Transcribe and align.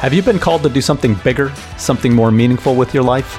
Have 0.00 0.12
you 0.12 0.22
been 0.22 0.38
called 0.38 0.62
to 0.62 0.68
do 0.68 0.82
something 0.82 1.14
bigger, 1.24 1.54
something 1.78 2.14
more 2.14 2.30
meaningful 2.30 2.76
with 2.76 2.92
your 2.92 3.02
life? 3.02 3.38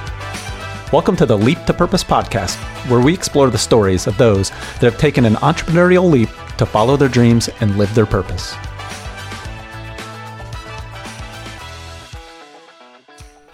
Welcome 0.92 1.14
to 1.14 1.24
the 1.24 1.38
Leap 1.38 1.64
to 1.66 1.72
Purpose 1.72 2.02
podcast, 2.02 2.56
where 2.90 2.98
we 2.98 3.14
explore 3.14 3.48
the 3.48 3.56
stories 3.56 4.08
of 4.08 4.18
those 4.18 4.50
that 4.50 4.82
have 4.82 4.98
taken 4.98 5.24
an 5.24 5.34
entrepreneurial 5.34 6.10
leap 6.10 6.28
to 6.56 6.66
follow 6.66 6.96
their 6.96 7.08
dreams 7.08 7.48
and 7.60 7.78
live 7.78 7.94
their 7.94 8.06
purpose. 8.06 8.56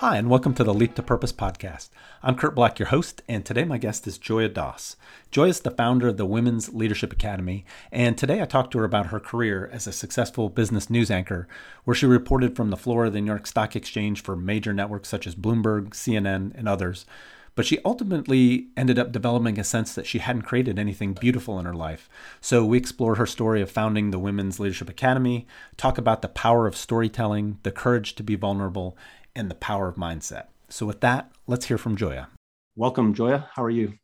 Hi, 0.06 0.18
and 0.18 0.28
welcome 0.28 0.52
to 0.56 0.64
the 0.64 0.74
Leap 0.74 0.94
to 0.96 1.02
Purpose 1.02 1.32
podcast. 1.32 1.88
I'm 2.22 2.36
Kurt 2.36 2.54
Black, 2.54 2.78
your 2.78 2.88
host, 2.88 3.22
and 3.26 3.42
today 3.42 3.64
my 3.64 3.78
guest 3.78 4.06
is 4.06 4.18
Joya 4.18 4.50
Dass. 4.50 4.96
Joya 5.30 5.48
is 5.48 5.60
the 5.60 5.70
founder 5.70 6.08
of 6.08 6.18
the 6.18 6.26
Women's 6.26 6.74
Leadership 6.74 7.10
Academy, 7.10 7.64
and 7.90 8.18
today 8.18 8.42
I 8.42 8.44
talked 8.44 8.72
to 8.72 8.78
her 8.80 8.84
about 8.84 9.06
her 9.06 9.18
career 9.18 9.70
as 9.72 9.86
a 9.86 9.92
successful 9.92 10.50
business 10.50 10.90
news 10.90 11.10
anchor, 11.10 11.48
where 11.84 11.94
she 11.94 12.04
reported 12.04 12.54
from 12.54 12.68
the 12.68 12.76
floor 12.76 13.06
of 13.06 13.14
the 13.14 13.22
New 13.22 13.28
York 13.28 13.46
Stock 13.46 13.74
Exchange 13.74 14.22
for 14.22 14.36
major 14.36 14.74
networks 14.74 15.08
such 15.08 15.26
as 15.26 15.34
Bloomberg, 15.34 15.92
CNN, 15.92 16.52
and 16.54 16.68
others. 16.68 17.06
But 17.54 17.64
she 17.64 17.78
ultimately 17.82 18.66
ended 18.76 18.98
up 18.98 19.10
developing 19.10 19.58
a 19.58 19.64
sense 19.64 19.94
that 19.94 20.06
she 20.06 20.18
hadn't 20.18 20.42
created 20.42 20.78
anything 20.78 21.14
beautiful 21.14 21.58
in 21.58 21.64
her 21.64 21.74
life. 21.74 22.10
So 22.42 22.62
we 22.64 22.76
explore 22.76 23.14
her 23.14 23.26
story 23.26 23.62
of 23.62 23.70
founding 23.70 24.10
the 24.10 24.18
Women's 24.18 24.60
Leadership 24.60 24.90
Academy, 24.90 25.46
talk 25.78 25.96
about 25.96 26.20
the 26.20 26.28
power 26.28 26.66
of 26.66 26.76
storytelling, 26.76 27.58
the 27.62 27.70
courage 27.70 28.16
to 28.16 28.22
be 28.22 28.34
vulnerable, 28.34 28.98
and 29.36 29.50
the 29.50 29.54
power 29.54 29.88
of 29.88 29.96
mindset. 29.96 30.46
So, 30.68 30.86
with 30.86 31.00
that, 31.00 31.30
let's 31.46 31.66
hear 31.66 31.78
from 31.78 31.96
Joya. 31.96 32.28
Welcome, 32.76 33.14
Joya. 33.14 33.48
How 33.54 33.62
are 33.62 33.70
you? 33.70 33.94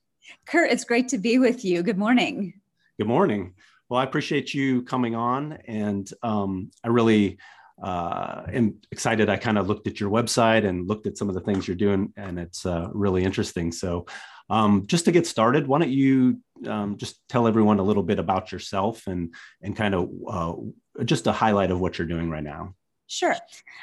Kurt, 0.46 0.70
it's 0.70 0.84
great 0.84 1.08
to 1.08 1.18
be 1.18 1.38
with 1.38 1.64
you. 1.64 1.82
Good 1.82 1.98
morning. 1.98 2.54
Good 2.98 3.08
morning. 3.08 3.54
Well, 3.88 4.00
I 4.00 4.04
appreciate 4.04 4.54
you 4.54 4.82
coming 4.82 5.14
on, 5.14 5.58
and 5.66 6.08
um, 6.22 6.70
I 6.84 6.88
really 6.88 7.38
uh, 7.82 8.42
am 8.52 8.76
excited. 8.92 9.28
I 9.28 9.36
kind 9.36 9.58
of 9.58 9.66
looked 9.66 9.86
at 9.86 9.98
your 9.98 10.10
website 10.10 10.66
and 10.66 10.86
looked 10.86 11.06
at 11.06 11.18
some 11.18 11.28
of 11.28 11.34
the 11.34 11.40
things 11.40 11.66
you're 11.66 11.76
doing, 11.76 12.12
and 12.16 12.38
it's 12.38 12.66
uh, 12.66 12.88
really 12.92 13.24
interesting. 13.24 13.72
So, 13.72 14.06
um, 14.48 14.86
just 14.86 15.06
to 15.06 15.12
get 15.12 15.26
started, 15.26 15.66
why 15.66 15.78
don't 15.78 15.90
you 15.90 16.40
um, 16.66 16.98
just 16.98 17.26
tell 17.28 17.46
everyone 17.48 17.78
a 17.78 17.84
little 17.84 18.02
bit 18.02 18.18
about 18.18 18.52
yourself 18.52 19.06
and 19.06 19.34
and 19.62 19.76
kind 19.76 19.94
of 19.94 20.10
uh, 20.28 20.54
just 21.04 21.26
a 21.26 21.32
highlight 21.32 21.70
of 21.70 21.80
what 21.80 21.98
you're 21.98 22.06
doing 22.06 22.30
right 22.30 22.44
now? 22.44 22.74
Sure. 23.10 23.34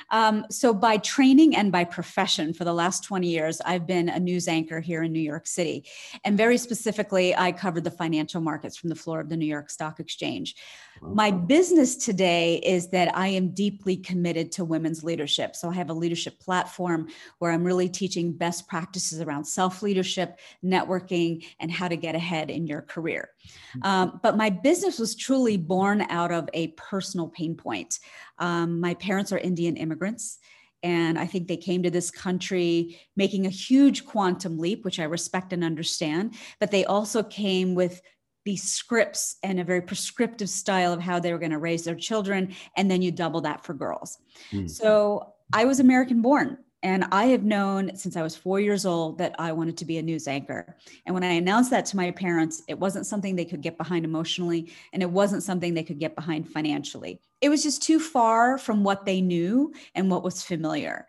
Um, 0.10 0.46
so, 0.50 0.74
by 0.74 0.96
training 1.00 1.54
and 1.54 1.70
by 1.70 1.84
profession, 1.84 2.54
for 2.54 2.64
the 2.64 2.74
last 2.74 3.04
20 3.04 3.28
years, 3.28 3.60
I've 3.66 3.86
been 3.86 4.08
a 4.08 4.22
news 4.22 4.48
anchor 4.48 4.80
here 4.80 5.04
in 5.04 5.12
New 5.12 5.20
York 5.20 5.48
City. 5.48 5.84
And 6.24 6.38
very 6.38 6.58
specifically, 6.58 7.36
I 7.36 7.52
covered 7.52 7.84
the 7.84 7.92
financial 7.92 8.40
markets 8.40 8.78
from 8.78 8.88
the 8.88 8.96
floor 8.96 9.20
of 9.20 9.28
the 9.28 9.36
New 9.36 9.46
York 9.46 9.70
Stock 9.70 10.00
Exchange. 10.00 10.56
My 11.02 11.30
business 11.30 11.98
today 11.98 12.56
is 12.64 12.88
that 12.92 13.18
I 13.18 13.28
am 13.28 13.50
deeply 13.50 13.98
committed 13.98 14.50
to 14.54 14.64
women's 14.64 15.04
leadership. 15.04 15.58
So 15.58 15.70
I 15.70 15.74
have 15.74 15.90
a 15.90 15.94
leadership 15.94 16.40
platform 16.40 17.10
where 17.40 17.52
I'm 17.52 17.66
really 17.66 17.90
teaching 17.90 18.32
best 18.32 18.66
practices 18.70 19.20
around 19.20 19.44
self 19.44 19.82
leadership, 19.82 20.40
networking, 20.64 21.46
and 21.60 21.70
how 21.70 21.90
to 21.90 21.98
get 21.98 22.16
ahead 22.16 22.50
in 22.50 22.66
your 22.66 22.82
career. 22.82 23.32
Mm-hmm. 23.48 23.88
Um, 23.88 24.20
but 24.24 24.38
my 24.38 24.50
business 24.50 25.00
was 25.00 25.16
truly 25.16 25.58
born 25.58 26.02
out 26.10 26.32
of 26.32 26.50
a 26.54 26.68
personal 26.70 27.28
pain 27.28 27.56
point. 27.56 28.00
Um, 28.40 28.80
my 28.80 28.94
parents 28.96 29.32
are 29.32 29.38
Indian 29.38 29.78
immigrants. 29.78 30.40
And 30.84 31.18
I 31.18 31.26
think 31.26 31.48
they 31.48 31.58
came 31.58 31.84
to 31.84 31.90
this 31.90 32.12
country 32.12 33.00
making 33.16 33.46
a 33.46 33.50
huge 33.50 34.06
quantum 34.06 34.60
leap, 34.60 34.86
which 34.86 35.00
I 35.00 35.06
respect 35.06 35.52
and 35.52 35.64
understand. 35.64 36.36
But 36.60 36.72
they 36.72 36.86
also 36.86 37.24
came 37.24 37.74
with 37.74 38.00
these 38.46 38.64
scripts 38.64 39.38
and 39.44 39.60
a 39.60 39.64
very 39.64 39.82
prescriptive 39.82 40.50
style 40.50 40.94
of 40.94 41.02
how 41.02 41.20
they 41.20 41.34
were 41.34 41.40
going 41.40 41.52
to 41.52 41.58
raise 41.58 41.84
their 41.84 41.96
children. 41.96 42.56
And 42.78 42.90
then 42.90 43.02
you 43.02 43.12
double 43.12 43.42
that 43.42 43.66
for 43.66 43.74
girls. 43.74 44.18
Mm. 44.52 44.70
So 44.70 45.34
I 45.52 45.66
was 45.66 45.80
American 45.80 46.22
born. 46.22 46.58
And 46.84 47.06
I 47.12 47.26
have 47.26 47.44
known 47.44 47.96
since 47.96 48.16
I 48.16 48.22
was 48.22 48.36
four 48.36 48.60
years 48.60 48.86
old 48.86 49.18
that 49.18 49.36
I 49.40 49.52
wanted 49.52 49.78
to 49.78 49.86
be 49.86 49.98
a 49.98 50.02
news 50.02 50.28
anchor. 50.28 50.78
And 51.06 51.14
when 51.14 51.24
I 51.24 51.34
announced 51.34 51.72
that 51.72 51.86
to 51.88 51.98
my 51.98 52.12
parents, 52.12 52.62
it 52.68 52.78
wasn't 52.78 53.08
something 53.08 53.36
they 53.36 53.46
could 53.46 53.62
get 53.62 53.78
behind 53.78 54.06
emotionally, 54.06 54.72
and 54.94 55.02
it 55.02 55.10
wasn't 55.10 55.44
something 55.44 55.74
they 55.74 55.84
could 55.84 56.00
get 56.00 56.16
behind 56.16 56.48
financially. 56.48 57.20
It 57.42 57.50
was 57.50 57.64
just 57.64 57.82
too 57.82 58.00
far 58.00 58.58
from 58.58 58.84
what 58.84 59.06
they 59.06 59.22
knew 59.22 59.74
and 59.96 60.12
what 60.12 60.24
was 60.24 60.44
familiar. 60.44 61.08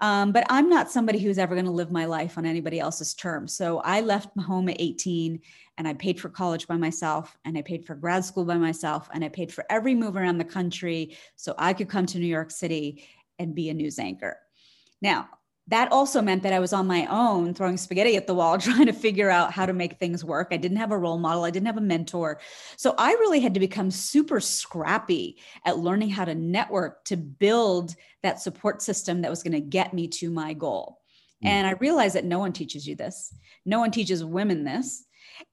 Um, 0.00 0.32
but 0.32 0.46
I'm 0.48 0.68
not 0.68 0.90
somebody 0.90 1.18
who's 1.18 1.38
ever 1.38 1.54
going 1.54 1.66
to 1.66 1.70
live 1.70 1.90
my 1.90 2.06
life 2.06 2.38
on 2.38 2.46
anybody 2.46 2.80
else's 2.80 3.12
terms. 3.12 3.54
So 3.54 3.80
I 3.80 4.00
left 4.00 4.30
home 4.38 4.68
at 4.70 4.80
18 4.80 5.40
and 5.76 5.86
I 5.86 5.94
paid 5.94 6.18
for 6.18 6.30
college 6.30 6.66
by 6.66 6.76
myself 6.76 7.36
and 7.44 7.58
I 7.58 7.62
paid 7.62 7.84
for 7.84 7.94
grad 7.94 8.24
school 8.24 8.46
by 8.46 8.56
myself 8.56 9.10
and 9.12 9.22
I 9.22 9.28
paid 9.28 9.52
for 9.52 9.64
every 9.68 9.94
move 9.94 10.16
around 10.16 10.38
the 10.38 10.44
country 10.44 11.18
so 11.36 11.54
I 11.58 11.74
could 11.74 11.88
come 11.90 12.06
to 12.06 12.18
New 12.18 12.26
York 12.26 12.50
City 12.50 13.04
and 13.38 13.54
be 13.54 13.68
a 13.68 13.74
news 13.74 13.98
anchor. 13.98 14.38
Now, 15.00 15.28
that 15.70 15.92
also 15.92 16.20
meant 16.20 16.42
that 16.42 16.52
I 16.52 16.58
was 16.58 16.72
on 16.72 16.88
my 16.88 17.06
own 17.06 17.54
throwing 17.54 17.76
spaghetti 17.76 18.16
at 18.16 18.26
the 18.26 18.34
wall, 18.34 18.58
trying 18.58 18.86
to 18.86 18.92
figure 18.92 19.30
out 19.30 19.52
how 19.52 19.66
to 19.66 19.72
make 19.72 19.98
things 19.98 20.24
work. 20.24 20.48
I 20.50 20.56
didn't 20.56 20.78
have 20.78 20.90
a 20.90 20.98
role 20.98 21.18
model, 21.18 21.44
I 21.44 21.50
didn't 21.50 21.68
have 21.68 21.76
a 21.76 21.82
mentor. 21.82 22.40
So 22.76 22.94
I 22.98 23.12
really 23.12 23.40
had 23.40 23.54
to 23.54 23.60
become 23.60 23.90
super 23.90 24.40
scrappy 24.40 25.38
at 25.64 25.78
learning 25.78 26.10
how 26.10 26.24
to 26.24 26.34
network 26.34 27.04
to 27.04 27.16
build 27.16 27.94
that 28.22 28.40
support 28.40 28.82
system 28.82 29.22
that 29.22 29.30
was 29.30 29.42
going 29.42 29.52
to 29.52 29.60
get 29.60 29.94
me 29.94 30.08
to 30.08 30.30
my 30.30 30.54
goal. 30.54 30.98
Mm. 31.44 31.48
And 31.48 31.66
I 31.66 31.72
realized 31.72 32.16
that 32.16 32.24
no 32.24 32.40
one 32.40 32.52
teaches 32.52 32.86
you 32.86 32.96
this, 32.96 33.32
no 33.64 33.78
one 33.78 33.92
teaches 33.92 34.24
women 34.24 34.64
this. 34.64 35.04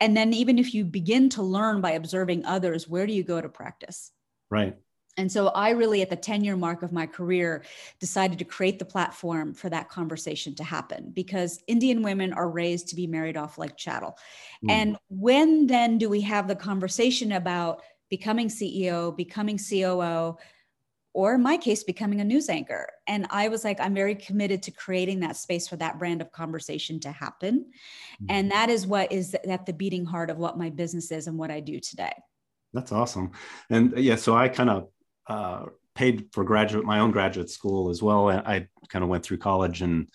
And 0.02 0.18
then, 0.18 0.34
even 0.34 0.60
if 0.60 0.74
you 0.74 0.84
begin 0.84 1.30
to 1.30 1.44
learn 1.44 1.80
by 1.80 1.92
observing 1.92 2.46
others, 2.46 2.90
where 2.90 3.08
do 3.08 3.14
you 3.14 3.24
go 3.24 3.40
to 3.40 3.48
practice? 3.48 4.12
Right. 4.50 4.76
And 5.18 5.32
so 5.32 5.48
I 5.48 5.72
really, 5.72 6.02
at 6.04 6.10
the 6.10 6.16
10 6.16 6.44
year 6.44 6.56
mark 6.56 6.84
of 6.84 6.94
my 6.94 7.08
career, 7.08 7.64
decided 8.00 8.38
to 8.40 8.46
create 8.46 8.78
the 8.78 8.86
platform 8.86 9.54
for 9.54 9.70
that 9.70 9.90
conversation 9.90 10.54
to 10.56 10.64
happen 10.64 11.12
because 11.14 11.64
Indian 11.68 12.04
women 12.04 12.34
are 12.34 12.50
raised 12.50 12.88
to 12.90 12.96
be 12.96 13.08
married 13.08 13.36
off 13.36 13.58
like 13.58 13.76
chattel. 13.76 14.18
Mm. 14.64 14.72
And 14.72 14.98
when 15.10 15.68
then 15.68 15.98
do 15.98 16.08
we 16.08 16.22
have 16.22 16.48
the 16.48 16.56
conversation 16.56 17.32
about 17.32 17.82
becoming 18.10 18.48
CEO, 18.48 19.16
becoming 19.16 19.58
COO, 19.58 20.38
or 21.14 21.34
in 21.34 21.42
my 21.42 21.58
case, 21.58 21.84
becoming 21.84 22.22
a 22.22 22.24
news 22.24 22.48
anchor? 22.48 22.88
And 23.08 23.26
I 23.32 23.48
was 23.48 23.64
like, 23.64 23.80
I'm 23.80 23.96
very 23.96 24.14
committed 24.14 24.62
to 24.64 24.72
creating 24.72 25.22
that 25.22 25.36
space 25.36 25.68
for 25.68 25.78
that 25.78 25.98
brand 25.98 26.22
of 26.22 26.32
conversation 26.32 27.00
to 27.00 27.12
happen. 27.12 27.66
Mm. 28.22 28.26
And 28.30 28.52
that 28.52 28.70
is 28.70 28.86
what 28.86 29.12
is 29.12 29.36
at 29.50 29.66
the 29.66 29.74
beating 29.74 30.06
heart 30.06 30.30
of 30.30 30.38
what 30.38 30.60
my 30.60 30.70
business 30.70 31.12
is 31.12 31.26
and 31.26 31.40
what 31.40 31.50
I 31.50 31.60
do 31.60 31.80
today. 31.80 32.14
That's 32.74 32.92
awesome. 32.92 33.32
And 33.72 33.98
yeah, 33.98 34.16
so 34.16 34.36
I 34.36 34.50
kind 34.50 34.70
of 34.70 34.90
uh, 35.28 35.66
paid 35.96 36.28
for 36.32 36.44
graduate 36.44 36.86
my 36.86 37.00
own 37.00 37.12
graduate 37.12 37.50
school 37.50 37.90
as 37.90 38.02
well. 38.02 38.30
I 38.30 38.68
kind 38.90 39.04
of 39.04 39.10
went 39.10 39.24
through 39.24 39.38
college 39.38 39.82
and 39.82 40.08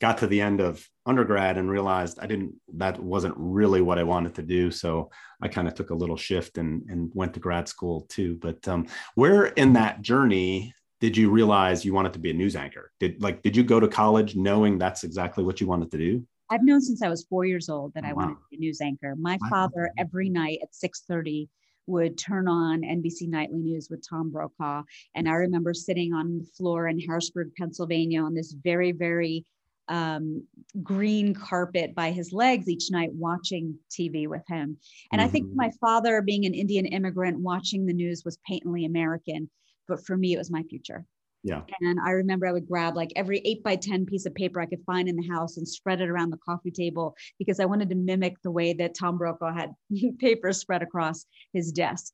got 0.00 0.18
to 0.18 0.26
the 0.26 0.40
end 0.40 0.60
of 0.60 0.86
undergrad 1.06 1.58
and 1.58 1.70
realized 1.70 2.18
I 2.20 2.26
didn't 2.26 2.54
that 2.74 2.98
wasn't 2.98 3.34
really 3.36 3.82
what 3.82 3.98
I 3.98 4.02
wanted 4.02 4.34
to 4.36 4.42
do. 4.42 4.70
So 4.70 5.10
I 5.40 5.48
kind 5.48 5.68
of 5.68 5.74
took 5.74 5.90
a 5.90 5.94
little 5.94 6.16
shift 6.16 6.58
and 6.58 6.82
and 6.88 7.10
went 7.14 7.34
to 7.34 7.40
grad 7.40 7.68
school 7.68 8.06
too. 8.08 8.36
But 8.40 8.66
um, 8.66 8.86
where 9.14 9.46
in 9.46 9.72
that 9.74 10.02
journey 10.02 10.74
did 11.00 11.16
you 11.16 11.30
realize 11.30 11.84
you 11.84 11.94
wanted 11.94 12.12
to 12.12 12.18
be 12.18 12.30
a 12.30 12.34
news 12.34 12.56
anchor? 12.56 12.92
Did 13.00 13.22
like 13.22 13.42
did 13.42 13.56
you 13.56 13.62
go 13.62 13.80
to 13.80 13.88
college 13.88 14.36
knowing 14.36 14.78
that's 14.78 15.04
exactly 15.04 15.44
what 15.44 15.60
you 15.60 15.66
wanted 15.66 15.90
to 15.92 15.98
do? 15.98 16.26
I've 16.50 16.64
known 16.64 16.80
since 16.80 17.02
I 17.02 17.08
was 17.08 17.24
four 17.24 17.44
years 17.44 17.68
old 17.68 17.94
that 17.94 18.04
oh, 18.04 18.08
I 18.08 18.12
wanted 18.12 18.34
to 18.34 18.40
be 18.50 18.56
a 18.56 18.60
news 18.60 18.80
anchor. 18.80 19.14
My 19.16 19.38
wow. 19.42 19.48
father 19.48 19.92
every 19.96 20.28
night 20.28 20.58
at 20.62 20.72
6:30 20.72 21.48
would 21.90 22.16
turn 22.16 22.48
on 22.48 22.82
NBC 22.82 23.28
Nightly 23.28 23.58
News 23.58 23.88
with 23.90 24.06
Tom 24.08 24.30
Brokaw. 24.30 24.82
And 25.14 25.28
I 25.28 25.32
remember 25.32 25.74
sitting 25.74 26.12
on 26.12 26.38
the 26.38 26.44
floor 26.56 26.88
in 26.88 27.00
Harrisburg, 27.00 27.50
Pennsylvania 27.58 28.22
on 28.22 28.34
this 28.34 28.52
very, 28.52 28.92
very 28.92 29.44
um, 29.88 30.46
green 30.82 31.34
carpet 31.34 31.94
by 31.94 32.12
his 32.12 32.32
legs 32.32 32.68
each 32.68 32.90
night 32.90 33.10
watching 33.12 33.76
TV 33.90 34.28
with 34.28 34.44
him. 34.48 34.78
And 35.12 35.20
mm-hmm. 35.20 35.28
I 35.28 35.28
think 35.28 35.46
mm-hmm. 35.46 35.56
my 35.56 35.70
father, 35.80 36.22
being 36.22 36.46
an 36.46 36.54
Indian 36.54 36.86
immigrant, 36.86 37.40
watching 37.40 37.84
the 37.84 37.92
news 37.92 38.22
was 38.24 38.38
patently 38.46 38.84
American. 38.84 39.50
But 39.88 40.06
for 40.06 40.16
me, 40.16 40.32
it 40.32 40.38
was 40.38 40.50
my 40.50 40.62
future. 40.62 41.04
Yeah. 41.42 41.62
And 41.80 41.98
I 42.04 42.10
remember 42.10 42.46
I 42.46 42.52
would 42.52 42.68
grab 42.68 42.96
like 42.96 43.12
every 43.16 43.40
eight 43.44 43.62
by 43.62 43.76
10 43.76 44.04
piece 44.04 44.26
of 44.26 44.34
paper 44.34 44.60
I 44.60 44.66
could 44.66 44.84
find 44.84 45.08
in 45.08 45.16
the 45.16 45.28
house 45.28 45.56
and 45.56 45.66
spread 45.66 46.00
it 46.00 46.10
around 46.10 46.30
the 46.30 46.38
coffee 46.38 46.70
table 46.70 47.14
because 47.38 47.60
I 47.60 47.64
wanted 47.64 47.88
to 47.90 47.94
mimic 47.94 48.36
the 48.42 48.50
way 48.50 48.74
that 48.74 48.94
Tom 48.94 49.16
Brokaw 49.16 49.52
had 49.52 49.74
paper 50.18 50.52
spread 50.52 50.82
across 50.82 51.24
his 51.52 51.72
desk. 51.72 52.12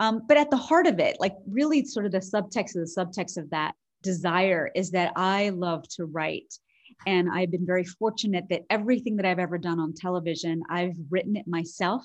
Um, 0.00 0.22
but 0.26 0.36
at 0.36 0.50
the 0.50 0.56
heart 0.56 0.88
of 0.88 0.98
it, 0.98 1.18
like 1.20 1.34
really 1.48 1.84
sort 1.84 2.06
of 2.06 2.12
the 2.12 2.18
subtext 2.18 2.74
of 2.74 2.82
the 2.82 2.94
subtext 2.98 3.36
of 3.36 3.50
that 3.50 3.74
desire 4.02 4.70
is 4.74 4.90
that 4.90 5.12
I 5.14 5.50
love 5.50 5.86
to 5.96 6.04
write. 6.04 6.52
And 7.06 7.28
I've 7.32 7.50
been 7.50 7.66
very 7.66 7.84
fortunate 7.84 8.44
that 8.50 8.62
everything 8.70 9.16
that 9.16 9.26
I've 9.26 9.38
ever 9.38 9.56
done 9.56 9.78
on 9.78 9.94
television, 9.94 10.62
I've 10.68 10.96
written 11.10 11.36
it 11.36 11.46
myself 11.46 12.04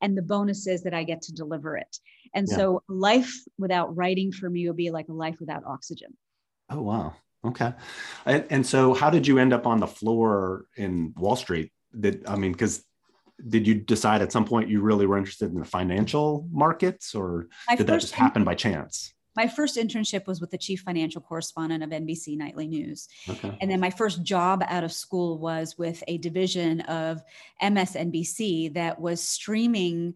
and 0.00 0.16
the 0.16 0.22
bonus 0.22 0.66
is 0.66 0.82
that 0.82 0.94
I 0.94 1.04
get 1.04 1.22
to 1.22 1.32
deliver 1.32 1.76
it. 1.76 1.98
And 2.34 2.46
yeah. 2.48 2.56
so 2.56 2.82
life 2.88 3.32
without 3.58 3.96
writing 3.96 4.32
for 4.32 4.48
me 4.48 4.66
would 4.66 4.76
be 4.76 4.90
like 4.90 5.08
a 5.08 5.12
life 5.12 5.36
without 5.40 5.64
oxygen. 5.66 6.16
Oh, 6.68 6.82
wow. 6.82 7.14
Okay. 7.44 7.72
And, 8.26 8.46
and 8.50 8.66
so 8.66 8.94
how 8.94 9.10
did 9.10 9.26
you 9.26 9.38
end 9.38 9.52
up 9.52 9.66
on 9.66 9.80
the 9.80 9.86
floor 9.86 10.66
in 10.76 11.12
Wall 11.16 11.36
Street? 11.36 11.72
Did, 11.98 12.26
I 12.26 12.36
mean, 12.36 12.52
because 12.52 12.84
did 13.48 13.66
you 13.66 13.74
decide 13.74 14.22
at 14.22 14.32
some 14.32 14.44
point 14.44 14.68
you 14.68 14.80
really 14.80 15.06
were 15.06 15.18
interested 15.18 15.50
in 15.50 15.58
the 15.58 15.64
financial 15.64 16.46
markets 16.52 17.14
or 17.14 17.48
my 17.68 17.76
did 17.76 17.86
that 17.86 18.00
just 18.00 18.14
happen 18.14 18.44
by 18.44 18.54
chance? 18.54 19.14
My 19.40 19.48
first 19.48 19.78
internship 19.78 20.26
was 20.26 20.38
with 20.38 20.50
the 20.50 20.58
chief 20.58 20.80
financial 20.80 21.22
correspondent 21.22 21.82
of 21.82 21.88
NBC 21.88 22.36
Nightly 22.36 22.68
News. 22.68 23.08
Okay. 23.26 23.56
And 23.58 23.70
then 23.70 23.80
my 23.80 23.88
first 23.88 24.22
job 24.22 24.62
out 24.68 24.84
of 24.84 24.92
school 24.92 25.38
was 25.38 25.78
with 25.78 26.04
a 26.08 26.18
division 26.18 26.82
of 26.82 27.22
MSNBC 27.62 28.74
that 28.74 29.00
was 29.00 29.26
streaming 29.26 30.12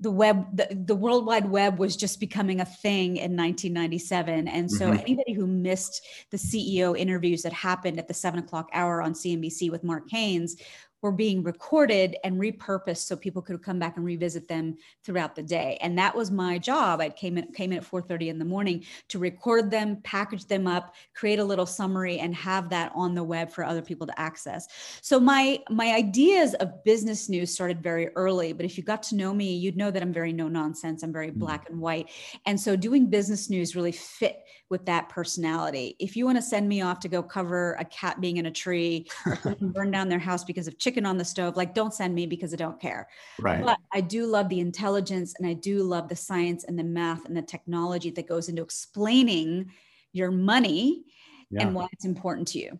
the 0.00 0.10
web 0.10 0.44
the, 0.54 0.66
the 0.84 0.96
world 0.96 1.24
wide 1.24 1.48
web 1.48 1.78
was 1.78 1.96
just 1.96 2.18
becoming 2.18 2.60
a 2.60 2.66
thing 2.66 3.16
in 3.16 3.34
1997 3.34 4.46
and 4.46 4.70
so 4.70 4.90
mm-hmm. 4.90 5.00
anybody 5.00 5.32
who 5.32 5.46
missed 5.46 6.04
the 6.30 6.36
ceo 6.36 6.94
interviews 6.94 7.40
that 7.40 7.54
happened 7.54 7.98
at 7.98 8.06
the 8.06 8.12
seven 8.12 8.38
o'clock 8.38 8.68
hour 8.74 9.00
on 9.00 9.14
cnbc 9.14 9.70
with 9.70 9.82
mark 9.82 10.02
haines 10.10 10.56
were 11.06 11.12
being 11.12 11.42
recorded 11.42 12.16
and 12.24 12.40
repurposed 12.40 13.06
so 13.06 13.16
people 13.16 13.40
could 13.40 13.62
come 13.62 13.78
back 13.78 13.96
and 13.96 14.04
revisit 14.04 14.48
them 14.48 14.76
throughout 15.04 15.36
the 15.36 15.42
day. 15.42 15.78
And 15.80 15.96
that 15.98 16.16
was 16.16 16.32
my 16.32 16.58
job. 16.58 17.00
I 17.00 17.10
came 17.10 17.38
in 17.38 17.52
came 17.52 17.70
in 17.70 17.78
at 17.78 17.88
4.30 17.88 18.28
in 18.28 18.38
the 18.40 18.44
morning 18.44 18.84
to 19.08 19.20
record 19.20 19.70
them 19.70 19.98
package 20.02 20.46
them 20.46 20.66
up 20.66 20.94
create 21.14 21.38
a 21.38 21.44
little 21.44 21.64
summary 21.64 22.18
and 22.18 22.34
have 22.34 22.68
that 22.70 22.90
on 22.94 23.14
the 23.14 23.22
web 23.22 23.52
for 23.52 23.62
other 23.62 23.82
people 23.82 24.06
to 24.08 24.20
access. 24.20 24.66
So 25.00 25.20
my 25.20 25.60
my 25.70 25.94
ideas 25.94 26.54
of 26.54 26.82
business 26.82 27.28
news 27.28 27.54
started 27.54 27.82
very 27.82 28.08
early 28.16 28.52
but 28.52 28.66
if 28.66 28.76
you 28.76 28.82
got 28.82 29.02
to 29.04 29.14
know 29.14 29.32
me 29.32 29.56
you'd 29.56 29.76
know 29.76 29.90
that 29.92 30.02
i'm 30.02 30.12
very 30.12 30.32
no 30.32 30.48
nonsense. 30.48 31.02
I'm 31.04 31.12
very 31.12 31.30
mm. 31.30 31.34
black 31.34 31.70
and 31.70 31.80
white. 31.80 32.10
And 32.46 32.60
so 32.60 32.74
doing 32.74 33.06
business 33.06 33.48
news 33.48 33.76
really 33.76 33.92
fit 33.92 34.38
with 34.68 34.86
that 34.86 35.08
personality. 35.08 35.94
If 35.98 36.16
you 36.16 36.24
want 36.24 36.38
to 36.38 36.42
send 36.42 36.68
me 36.68 36.82
off 36.82 37.00
to 37.00 37.08
go 37.08 37.22
cover 37.22 37.76
a 37.78 37.84
cat 37.84 38.20
being 38.20 38.38
in 38.38 38.46
a 38.46 38.50
tree 38.50 39.06
or 39.26 39.38
burn 39.60 39.90
down 39.90 40.08
their 40.08 40.18
house 40.18 40.44
because 40.44 40.66
of 40.66 40.78
chicken 40.78 41.06
on 41.06 41.18
the 41.18 41.24
stove 41.24 41.56
like 41.56 41.74
don't 41.74 41.94
send 41.94 42.14
me 42.14 42.26
because 42.26 42.52
i 42.52 42.56
don't 42.56 42.80
care. 42.80 43.08
Right. 43.40 43.62
But 43.62 43.78
i 43.92 44.00
do 44.00 44.26
love 44.26 44.48
the 44.48 44.60
intelligence 44.60 45.34
and 45.38 45.46
i 45.46 45.52
do 45.52 45.82
love 45.82 46.08
the 46.08 46.16
science 46.16 46.64
and 46.64 46.78
the 46.78 46.84
math 46.84 47.26
and 47.26 47.36
the 47.36 47.42
technology 47.42 48.10
that 48.10 48.28
goes 48.28 48.48
into 48.48 48.62
explaining 48.62 49.70
your 50.12 50.30
money 50.30 51.04
yeah. 51.50 51.62
and 51.62 51.74
why 51.74 51.86
it's 51.92 52.04
important 52.04 52.48
to 52.48 52.58
you. 52.58 52.78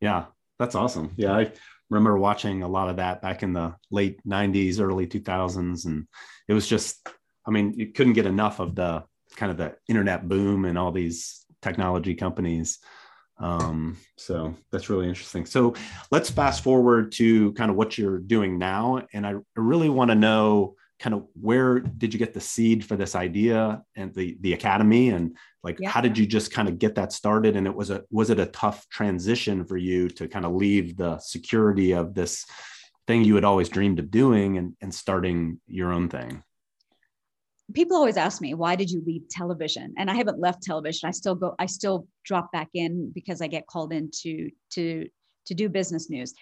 Yeah 0.00 0.26
that's 0.58 0.74
awesome. 0.74 1.12
Yeah 1.16 1.32
i 1.32 1.52
remember 1.90 2.18
watching 2.18 2.62
a 2.62 2.68
lot 2.68 2.88
of 2.88 2.96
that 2.96 3.20
back 3.22 3.42
in 3.42 3.52
the 3.52 3.74
late 3.90 4.20
90s 4.26 4.80
early 4.80 5.06
2000s 5.06 5.86
and 5.86 6.06
it 6.48 6.52
was 6.52 6.66
just 6.66 7.08
i 7.46 7.50
mean 7.50 7.74
you 7.76 7.92
couldn't 7.92 8.14
get 8.14 8.26
enough 8.26 8.58
of 8.58 8.74
the 8.74 9.04
kind 9.36 9.52
of 9.52 9.58
the 9.58 9.74
internet 9.88 10.28
boom 10.28 10.64
and 10.64 10.78
all 10.78 10.92
these 10.92 11.44
technology 11.62 12.14
companies 12.14 12.78
um, 13.38 13.98
so 14.16 14.54
that's 14.70 14.88
really 14.88 15.08
interesting. 15.08 15.44
So 15.44 15.74
let's 16.10 16.30
fast 16.30 16.62
forward 16.62 17.12
to 17.12 17.52
kind 17.52 17.70
of 17.70 17.76
what 17.76 17.98
you're 17.98 18.18
doing 18.18 18.58
now. 18.58 19.02
And 19.12 19.26
I 19.26 19.34
really 19.54 19.90
want 19.90 20.10
to 20.10 20.14
know 20.14 20.76
kind 20.98 21.14
of 21.14 21.26
where 21.38 21.80
did 21.80 22.14
you 22.14 22.18
get 22.18 22.32
the 22.32 22.40
seed 22.40 22.84
for 22.84 22.96
this 22.96 23.14
idea 23.14 23.82
and 23.96 24.14
the 24.14 24.38
the 24.40 24.54
academy 24.54 25.10
and 25.10 25.36
like 25.62 25.78
yeah. 25.78 25.90
how 25.90 26.00
did 26.00 26.16
you 26.16 26.26
just 26.26 26.50
kind 26.50 26.68
of 26.68 26.78
get 26.78 26.94
that 26.94 27.12
started 27.12 27.54
and 27.54 27.66
it 27.66 27.74
was 27.74 27.90
a 27.90 28.02
was 28.10 28.30
it 28.30 28.40
a 28.40 28.46
tough 28.46 28.88
transition 28.88 29.66
for 29.66 29.76
you 29.76 30.08
to 30.08 30.26
kind 30.26 30.46
of 30.46 30.54
leave 30.54 30.96
the 30.96 31.18
security 31.18 31.92
of 31.92 32.14
this 32.14 32.46
thing 33.06 33.24
you 33.24 33.34
had 33.34 33.44
always 33.44 33.68
dreamed 33.68 33.98
of 33.98 34.10
doing 34.10 34.56
and, 34.56 34.74
and 34.80 34.94
starting 34.94 35.60
your 35.66 35.92
own 35.92 36.08
thing 36.08 36.42
people 37.74 37.96
always 37.96 38.16
ask 38.16 38.40
me 38.40 38.54
why 38.54 38.76
did 38.76 38.90
you 38.90 39.02
leave 39.06 39.28
television? 39.28 39.94
And 39.98 40.10
i 40.10 40.14
haven't 40.14 40.40
left 40.40 40.62
television. 40.62 41.08
I 41.08 41.12
still 41.12 41.34
go 41.34 41.54
i 41.58 41.66
still 41.66 42.06
drop 42.24 42.52
back 42.52 42.68
in 42.74 43.10
because 43.14 43.40
i 43.40 43.46
get 43.46 43.66
called 43.66 43.92
in 43.92 44.10
to 44.22 44.50
to 44.72 45.08
to 45.46 45.54
do 45.54 45.68
business 45.68 46.10
news. 46.10 46.34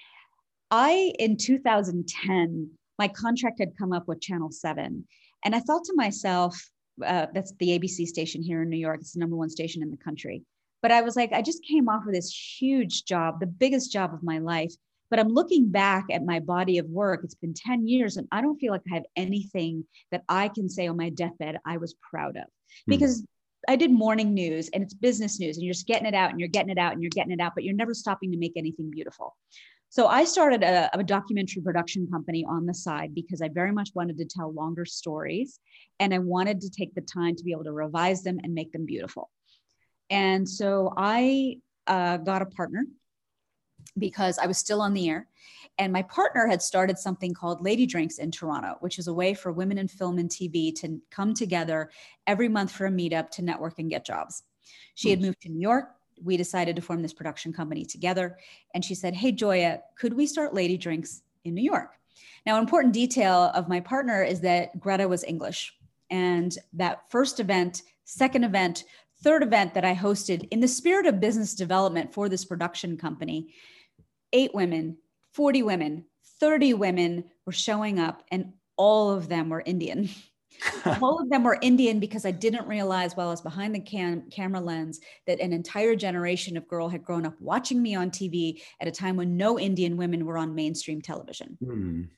I 0.70 1.12
in 1.18 1.36
2010 1.36 2.70
my 2.98 3.08
contract 3.08 3.58
had 3.58 3.76
come 3.76 3.92
up 3.92 4.06
with 4.06 4.20
channel 4.20 4.50
7 4.50 5.04
and 5.44 5.54
i 5.54 5.60
thought 5.60 5.84
to 5.84 5.94
myself 5.96 6.70
uh, 7.04 7.26
that's 7.34 7.52
the 7.58 7.76
abc 7.78 8.06
station 8.06 8.42
here 8.42 8.62
in 8.62 8.68
new 8.68 8.76
york. 8.76 9.00
It's 9.00 9.14
the 9.14 9.20
number 9.20 9.36
one 9.36 9.50
station 9.50 9.82
in 9.82 9.90
the 9.90 9.96
country. 9.96 10.42
But 10.82 10.92
i 10.92 11.00
was 11.00 11.16
like 11.16 11.32
i 11.32 11.42
just 11.42 11.64
came 11.64 11.88
off 11.88 12.06
of 12.06 12.12
this 12.12 12.30
huge 12.60 13.04
job 13.04 13.40
the 13.40 13.46
biggest 13.46 13.90
job 13.92 14.12
of 14.12 14.22
my 14.22 14.38
life 14.38 14.74
but 15.14 15.20
I'm 15.20 15.32
looking 15.32 15.70
back 15.70 16.06
at 16.11 16.25
my 16.25 16.40
body 16.40 16.78
of 16.78 16.87
work. 16.87 17.20
It's 17.22 17.37
been 17.37 17.55
10 17.55 17.87
years, 17.87 18.16
and 18.16 18.26
I 18.32 18.40
don't 18.40 18.58
feel 18.58 18.72
like 18.72 18.81
I 18.90 18.96
have 18.96 19.05
anything 19.14 19.84
that 20.11 20.25
I 20.28 20.49
can 20.49 20.69
say 20.69 20.88
on 20.88 20.96
my 20.96 21.11
deathbed 21.11 21.56
I 21.64 21.76
was 21.76 21.94
proud 22.11 22.37
of 22.37 22.43
hmm. 22.43 22.88
because 22.88 23.22
mm. 23.22 23.26
I 23.69 23.76
did 23.76 23.93
morning 23.93 24.34
news 24.34 24.70
and 24.75 24.82
it's 24.82 24.93
business 24.93 25.38
news, 25.38 25.56
and 25.56 25.64
you're 25.64 25.72
just 25.72 25.87
getting 25.87 26.08
it 26.08 26.14
out 26.14 26.31
and 26.31 26.40
you're 26.40 26.49
getting 26.49 26.72
it 26.72 26.78
out 26.78 26.94
and 26.94 27.00
you're 27.00 27.11
getting 27.11 27.31
it 27.31 27.38
out, 27.38 27.52
but 27.55 27.62
you're 27.62 27.76
never 27.76 27.94
stopping 27.94 28.32
to 28.32 28.38
make 28.38 28.55
anything 28.56 28.90
beautiful. 28.90 29.37
So 29.88 30.08
I 30.08 30.25
started 30.25 30.64
a, 30.64 30.90
a, 30.93 31.05
documentary 31.05 31.62
production 31.62 32.08
company 32.10 32.44
on 32.49 32.67
the 32.67 32.75
side 32.75 33.14
because 33.14 33.40
I 33.40 33.49
very 33.49 33.70
much 33.70 33.90
wanted 33.94 34.19
to 34.19 34.25
tell 34.25 34.52
longer 34.52 34.84
stories 34.84 35.60
and 36.00 36.12
I 36.12 36.19
wanted 36.19 36.60
to 36.62 36.70
take 36.70 36.93
the 36.96 37.02
time 37.02 37.37
to 37.37 37.44
be 37.44 37.52
able 37.52 37.62
to 37.62 37.72
revise 37.72 38.25
them 38.25 38.40
and 38.43 38.52
make 38.52 38.72
them 38.72 38.84
beautiful. 38.84 39.31
And 40.10 40.49
so 40.49 40.93
I 40.96 41.58
uh, 41.87 42.17
got 42.17 42.43
a 42.43 42.46
partner 42.46 42.84
because 43.98 44.38
I 44.38 44.46
was 44.46 44.58
still 44.58 44.81
on 44.81 44.94
the 44.94 45.08
air. 45.08 45.28
And 45.78 45.92
my 45.92 46.02
partner 46.02 46.46
had 46.46 46.62
started 46.62 46.98
something 46.98 47.34
called 47.34 47.64
Lady 47.64 47.84
Drinks 47.84 48.19
in 48.19 48.31
Toronto, 48.31 48.76
which 48.81 48.98
is 48.98 49.08
a 49.08 49.14
way 49.14 49.34
for 49.34 49.52
women 49.52 49.78
in 49.78 49.88
film 49.88 50.19
and 50.19 50.31
TV 50.31 50.75
to 50.81 51.00
come 51.10 51.34
together 51.34 51.90
every 52.26 52.48
month 52.48 52.70
for 52.70 52.86
a 52.86 52.90
meetup 52.90 53.31
to 53.31 53.42
network 53.42 53.78
and 53.78 53.90
get 53.90 54.04
jobs. 54.04 54.44
She 54.94 55.10
had 55.10 55.19
hmm. 55.19 55.26
moved 55.26 55.40
to 55.42 55.48
New 55.48 55.60
York. 55.60 55.86
We 56.22 56.36
decided 56.36 56.76
to 56.76 56.82
form 56.82 57.02
this 57.02 57.12
production 57.12 57.52
company 57.52 57.84
together. 57.84 58.38
And 58.72 58.84
she 58.84 58.94
said, 58.94 59.14
Hey, 59.14 59.32
Joya, 59.32 59.81
could 59.98 60.14
we 60.14 60.26
start 60.26 60.54
Lady 60.54 60.76
Drinks 60.76 61.22
in 61.44 61.54
New 61.54 61.64
York? 61.64 61.90
Now, 62.46 62.56
an 62.56 62.60
important 62.60 62.94
detail 62.94 63.50
of 63.54 63.69
my 63.69 63.81
partner 63.81 64.22
is 64.22 64.40
that 64.42 64.78
Greta 64.78 65.08
was 65.08 65.25
English. 65.25 65.75
And 66.10 66.56
that 66.75 67.10
first 67.10 67.40
event, 67.40 67.82
second 68.04 68.44
event, 68.44 68.84
third 69.22 69.42
event 69.42 69.75
that 69.75 69.84
I 69.84 69.94
hosted 69.94 70.46
in 70.50 70.60
the 70.60 70.69
spirit 70.69 71.06
of 71.06 71.19
business 71.19 71.54
development 71.54 72.12
for 72.12 72.28
this 72.28 72.44
production 72.44 72.96
company, 72.96 73.54
eight 74.34 74.54
women, 74.54 74.98
40 75.32 75.62
women, 75.62 76.04
30 76.40 76.75
women 76.75 77.25
were 77.46 77.52
showing 77.52 77.98
up, 77.98 78.22
and 78.31 78.52
all 78.76 79.10
of 79.10 79.28
them 79.28 79.48
were 79.48 79.62
Indian. 79.64 80.10
all 81.00 81.20
of 81.20 81.31
them 81.31 81.42
were 81.42 81.58
Indian 81.62 81.98
because 81.98 82.26
I 82.26 82.31
didn't 82.31 82.69
realize 82.69 83.16
while 83.16 83.28
I 83.28 83.31
was 83.31 83.40
behind 83.40 83.75
the 83.75 83.81
cam- 83.81 84.28
camera 84.31 84.60
lens 84.60 85.00
that 85.26 85.40
an 85.40 85.52
entire 85.52 85.96
generation 85.96 86.56
of 86.56 86.69
girl 86.69 86.88
had 86.88 87.02
grown 87.02 87.26
up 87.26 87.34
watching 87.40 87.82
me 87.82 87.94
on 87.94 88.10
TV 88.10 88.62
at 88.81 88.88
a 88.88 88.92
time 88.92 89.16
when 89.16 89.36
no 89.36 89.58
Indian 89.58 89.96
women 89.96 90.25
were 90.26 90.38
on 90.38 90.54
mainstream 90.54 91.00
television. 91.00 91.58
Mm. 91.62 92.08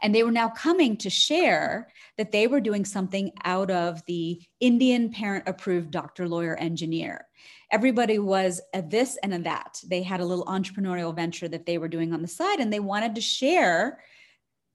And 0.00 0.14
they 0.14 0.22
were 0.22 0.30
now 0.30 0.48
coming 0.48 0.96
to 0.98 1.10
share 1.10 1.88
that 2.16 2.32
they 2.32 2.46
were 2.46 2.60
doing 2.60 2.84
something 2.84 3.32
out 3.44 3.70
of 3.70 4.02
the 4.06 4.40
Indian 4.60 5.10
parent 5.10 5.44
approved 5.46 5.90
doctor, 5.90 6.28
lawyer, 6.28 6.56
engineer. 6.56 7.26
Everybody 7.72 8.18
was 8.18 8.60
a 8.74 8.82
this 8.82 9.18
and 9.22 9.34
a 9.34 9.38
that. 9.40 9.80
They 9.84 10.02
had 10.02 10.20
a 10.20 10.24
little 10.24 10.44
entrepreneurial 10.44 11.16
venture 11.16 11.48
that 11.48 11.66
they 11.66 11.78
were 11.78 11.88
doing 11.88 12.12
on 12.12 12.22
the 12.22 12.28
side, 12.28 12.60
and 12.60 12.72
they 12.72 12.80
wanted 12.80 13.14
to 13.16 13.20
share 13.20 13.98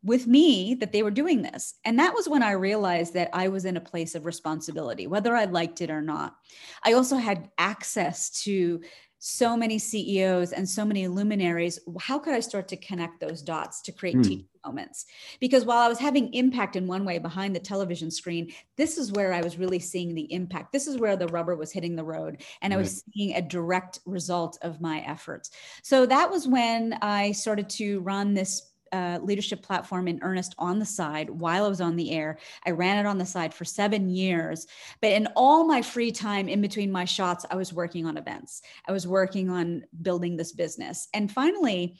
with 0.03 0.27
me 0.27 0.73
that 0.75 0.91
they 0.91 1.03
were 1.03 1.11
doing 1.11 1.41
this. 1.41 1.75
And 1.85 1.99
that 1.99 2.13
was 2.13 2.29
when 2.29 2.43
I 2.43 2.51
realized 2.51 3.13
that 3.13 3.29
I 3.33 3.49
was 3.49 3.65
in 3.65 3.77
a 3.77 3.81
place 3.81 4.15
of 4.15 4.25
responsibility, 4.25 5.07
whether 5.07 5.35
I 5.35 5.45
liked 5.45 5.81
it 5.81 5.89
or 5.89 6.01
not. 6.01 6.35
I 6.83 6.93
also 6.93 7.17
had 7.17 7.49
access 7.57 8.29
to 8.43 8.81
so 9.19 9.57
many 9.57 9.79
CEOs 9.79 10.53
and 10.53 10.67
so 10.67 10.85
many 10.85 11.07
luminaries, 11.07 11.79
how 11.99 12.19
could 12.19 12.33
I 12.33 12.39
start 12.39 12.67
to 12.69 12.77
connect 12.77 13.19
those 13.19 13.41
dots 13.41 13.81
to 13.83 13.91
create 13.91 14.17
mm. 14.17 14.23
teaching 14.23 14.47
moments? 14.65 15.05
Because 15.39 15.65
while 15.65 15.79
I 15.79 15.87
was 15.87 15.99
having 15.99 16.33
impact 16.33 16.75
in 16.75 16.87
one 16.87 17.03
way 17.03 17.17
behind 17.17 17.55
the 17.55 17.59
television 17.59 18.11
screen, 18.11 18.51
this 18.75 18.97
is 18.97 19.11
where 19.11 19.33
I 19.33 19.41
was 19.41 19.57
really 19.57 19.79
seeing 19.79 20.13
the 20.13 20.31
impact. 20.31 20.71
This 20.71 20.87
is 20.87 20.97
where 20.97 21.15
the 21.15 21.27
rubber 21.27 21.55
was 21.55 21.71
hitting 21.71 21.95
the 21.95 22.03
road, 22.03 22.43
and 22.61 22.71
right. 22.71 22.77
I 22.77 22.81
was 22.81 23.03
seeing 23.13 23.35
a 23.35 23.41
direct 23.41 23.99
result 24.05 24.57
of 24.61 24.81
my 24.81 24.99
efforts. 25.01 25.51
So 25.81 26.05
that 26.05 26.29
was 26.29 26.47
when 26.47 26.97
I 27.01 27.31
started 27.31 27.69
to 27.71 27.99
run 28.01 28.33
this 28.33 28.71
uh, 28.91 29.19
leadership 29.21 29.61
platform 29.61 30.07
in 30.07 30.19
earnest 30.21 30.55
on 30.57 30.79
the 30.79 30.85
side 30.85 31.29
while 31.29 31.65
I 31.65 31.69
was 31.69 31.81
on 31.81 31.95
the 31.95 32.11
air. 32.11 32.37
I 32.65 32.71
ran 32.71 32.97
it 32.97 33.07
on 33.07 33.17
the 33.17 33.25
side 33.25 33.53
for 33.53 33.65
seven 33.65 34.09
years. 34.09 34.67
But 35.01 35.11
in 35.11 35.27
all 35.35 35.65
my 35.65 35.81
free 35.81 36.11
time 36.11 36.47
in 36.47 36.61
between 36.61 36.91
my 36.91 37.05
shots, 37.05 37.45
I 37.49 37.55
was 37.55 37.73
working 37.73 38.05
on 38.05 38.17
events. 38.17 38.61
I 38.87 38.91
was 38.91 39.07
working 39.07 39.49
on 39.49 39.83
building 40.01 40.37
this 40.37 40.51
business. 40.51 41.07
And 41.13 41.31
finally, 41.31 41.99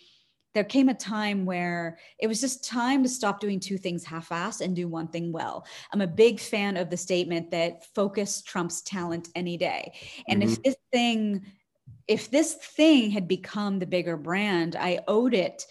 there 0.58 0.64
came 0.64 0.90
a 0.90 0.94
time 0.96 1.46
where 1.46 2.00
it 2.18 2.26
was 2.26 2.42
just 2.42 2.64
time 2.64 3.04
to 3.04 3.10
stop 3.10 3.40
doing 3.40 3.60
two 3.60 3.78
things 3.78 4.04
half 4.04 4.30
assed 4.30 4.62
and 4.62 4.76
do 4.76 4.88
one 4.88 5.08
thing 5.08 5.32
well. 5.32 5.68
I'm 5.94 6.02
a 6.02 6.08
big 6.08 6.40
fan 6.40 6.78
of 6.78 6.90
the 6.90 6.98
statement 6.98 7.52
that 7.52 7.86
focus 7.94 8.42
trumps 8.42 8.82
talent 8.82 9.30
any 9.36 9.56
day. 9.58 9.94
And 10.28 10.42
mm-hmm. 10.42 10.54
if 10.54 10.64
this 10.64 10.76
thing, 10.92 11.46
if 12.08 12.32
this 12.32 12.56
thing 12.56 13.12
had 13.12 13.28
become 13.28 13.78
the 13.78 13.86
bigger 13.86 14.18
brand, 14.18 14.76
I 14.76 15.02
owed 15.08 15.36
it 15.36 15.68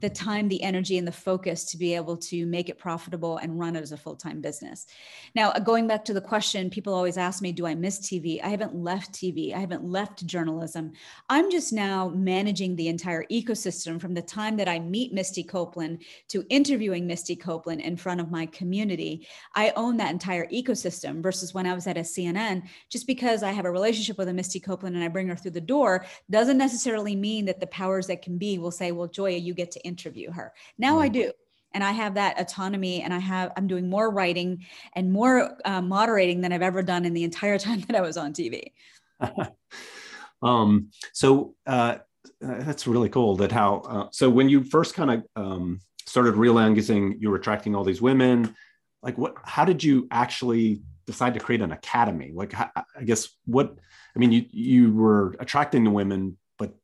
the 0.00 0.10
time, 0.10 0.48
the 0.48 0.62
energy, 0.62 0.98
and 0.98 1.06
the 1.06 1.12
focus 1.12 1.64
to 1.66 1.76
be 1.76 1.94
able 1.94 2.16
to 2.16 2.46
make 2.46 2.68
it 2.68 2.78
profitable 2.78 3.38
and 3.38 3.58
run 3.58 3.76
it 3.76 3.82
as 3.82 3.92
a 3.92 3.96
full 3.96 4.16
time 4.16 4.40
business. 4.40 4.86
Now, 5.34 5.50
uh, 5.50 5.58
going 5.58 5.86
back 5.86 6.04
to 6.06 6.14
the 6.14 6.20
question, 6.20 6.70
people 6.70 6.94
always 6.94 7.16
ask 7.16 7.42
me, 7.42 7.52
Do 7.52 7.66
I 7.66 7.74
miss 7.74 8.00
TV? 8.00 8.42
I 8.42 8.48
haven't 8.48 8.74
left 8.74 9.12
TV, 9.12 9.54
I 9.54 9.58
haven't 9.58 9.84
left 9.84 10.26
journalism. 10.26 10.92
I'm 11.28 11.50
just 11.50 11.72
now 11.72 12.08
managing 12.08 12.76
the 12.76 12.88
entire 12.88 13.24
ecosystem 13.30 14.00
from 14.00 14.14
the 14.14 14.22
time 14.22 14.56
that 14.56 14.68
I 14.68 14.78
meet 14.78 15.12
Misty 15.12 15.42
Copeland 15.42 16.02
to 16.28 16.44
interviewing 16.48 17.06
Misty 17.06 17.36
Copeland 17.36 17.80
in 17.80 17.96
front 17.96 18.20
of 18.20 18.30
my 18.30 18.46
community. 18.46 19.26
I 19.54 19.72
own 19.76 19.96
that 19.98 20.12
entire 20.12 20.46
ecosystem 20.48 21.22
versus 21.22 21.54
when 21.54 21.66
I 21.66 21.74
was 21.74 21.86
at 21.86 21.96
a 21.96 22.00
CNN, 22.00 22.62
just 22.88 23.06
because 23.06 23.42
I 23.42 23.52
have 23.52 23.64
a 23.64 23.70
relationship 23.70 24.18
with 24.18 24.28
a 24.28 24.32
Misty 24.32 24.60
Copeland 24.60 24.96
and 24.96 25.04
I 25.04 25.08
bring 25.08 25.28
her 25.28 25.36
through 25.36 25.52
the 25.52 25.60
door 25.60 26.06
doesn't 26.30 26.58
necessarily 26.58 27.16
mean 27.16 27.44
that 27.46 27.60
the 27.60 27.66
powers 27.66 28.06
that 28.06 28.22
can 28.22 28.38
be 28.38 28.58
will 28.58 28.70
say, 28.70 28.92
Well, 28.92 29.08
Joya, 29.08 29.36
you 29.36 29.54
get 29.54 29.70
to 29.72 29.86
interview 29.88 30.30
her. 30.30 30.52
Now 30.78 31.00
I 31.00 31.08
do. 31.08 31.32
And 31.74 31.84
I 31.84 31.92
have 31.92 32.14
that 32.14 32.40
autonomy, 32.40 33.02
and 33.02 33.12
I 33.12 33.18
have 33.18 33.52
I'm 33.56 33.66
doing 33.66 33.90
more 33.90 34.10
writing 34.10 34.64
and 34.94 35.12
more 35.12 35.58
uh, 35.66 35.82
moderating 35.82 36.40
than 36.40 36.50
I've 36.50 36.62
ever 36.62 36.82
done 36.82 37.04
in 37.04 37.12
the 37.12 37.24
entire 37.24 37.58
time 37.66 37.80
that 37.82 37.96
I 37.96 38.00
was 38.00 38.16
on 38.16 38.32
TV. 38.32 38.72
um, 40.42 40.90
so 41.12 41.54
uh, 41.66 41.96
that's 42.40 42.86
really 42.86 43.10
cool. 43.10 43.36
That 43.36 43.52
how 43.52 43.76
uh, 43.80 44.08
so 44.12 44.30
when 44.30 44.48
you 44.48 44.64
first 44.64 44.94
kind 44.94 45.10
of 45.10 45.24
um, 45.36 45.80
started 46.06 46.36
realizing 46.36 47.16
you 47.20 47.28
were 47.30 47.36
attracting 47.36 47.74
all 47.74 47.84
these 47.84 48.00
women, 48.00 48.54
like 49.02 49.18
what? 49.18 49.34
How 49.44 49.66
did 49.66 49.84
you 49.84 50.08
actually 50.10 50.80
decide 51.06 51.34
to 51.34 51.40
create 51.40 51.60
an 51.60 51.72
academy? 51.72 52.32
Like 52.34 52.54
I 52.54 53.04
guess 53.04 53.28
what 53.44 53.76
I 54.14 54.18
mean, 54.18 54.32
you 54.32 54.46
you 54.50 54.92
were 54.92 55.34
attracting 55.38 55.84
the 55.84 55.90
women, 55.90 56.38
but 56.58 56.74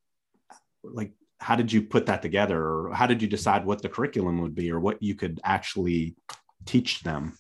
like 0.82 1.12
how 1.44 1.54
did 1.54 1.70
you 1.70 1.82
put 1.82 2.06
that 2.06 2.22
together? 2.22 2.58
Or 2.58 2.94
how 2.94 3.06
did 3.06 3.20
you 3.20 3.28
decide 3.28 3.66
what 3.66 3.82
the 3.82 3.88
curriculum 3.90 4.40
would 4.40 4.54
be 4.54 4.70
or 4.70 4.80
what 4.80 5.02
you 5.02 5.14
could 5.14 5.40
actually 5.44 6.16
teach 6.64 7.02
them? 7.02 7.36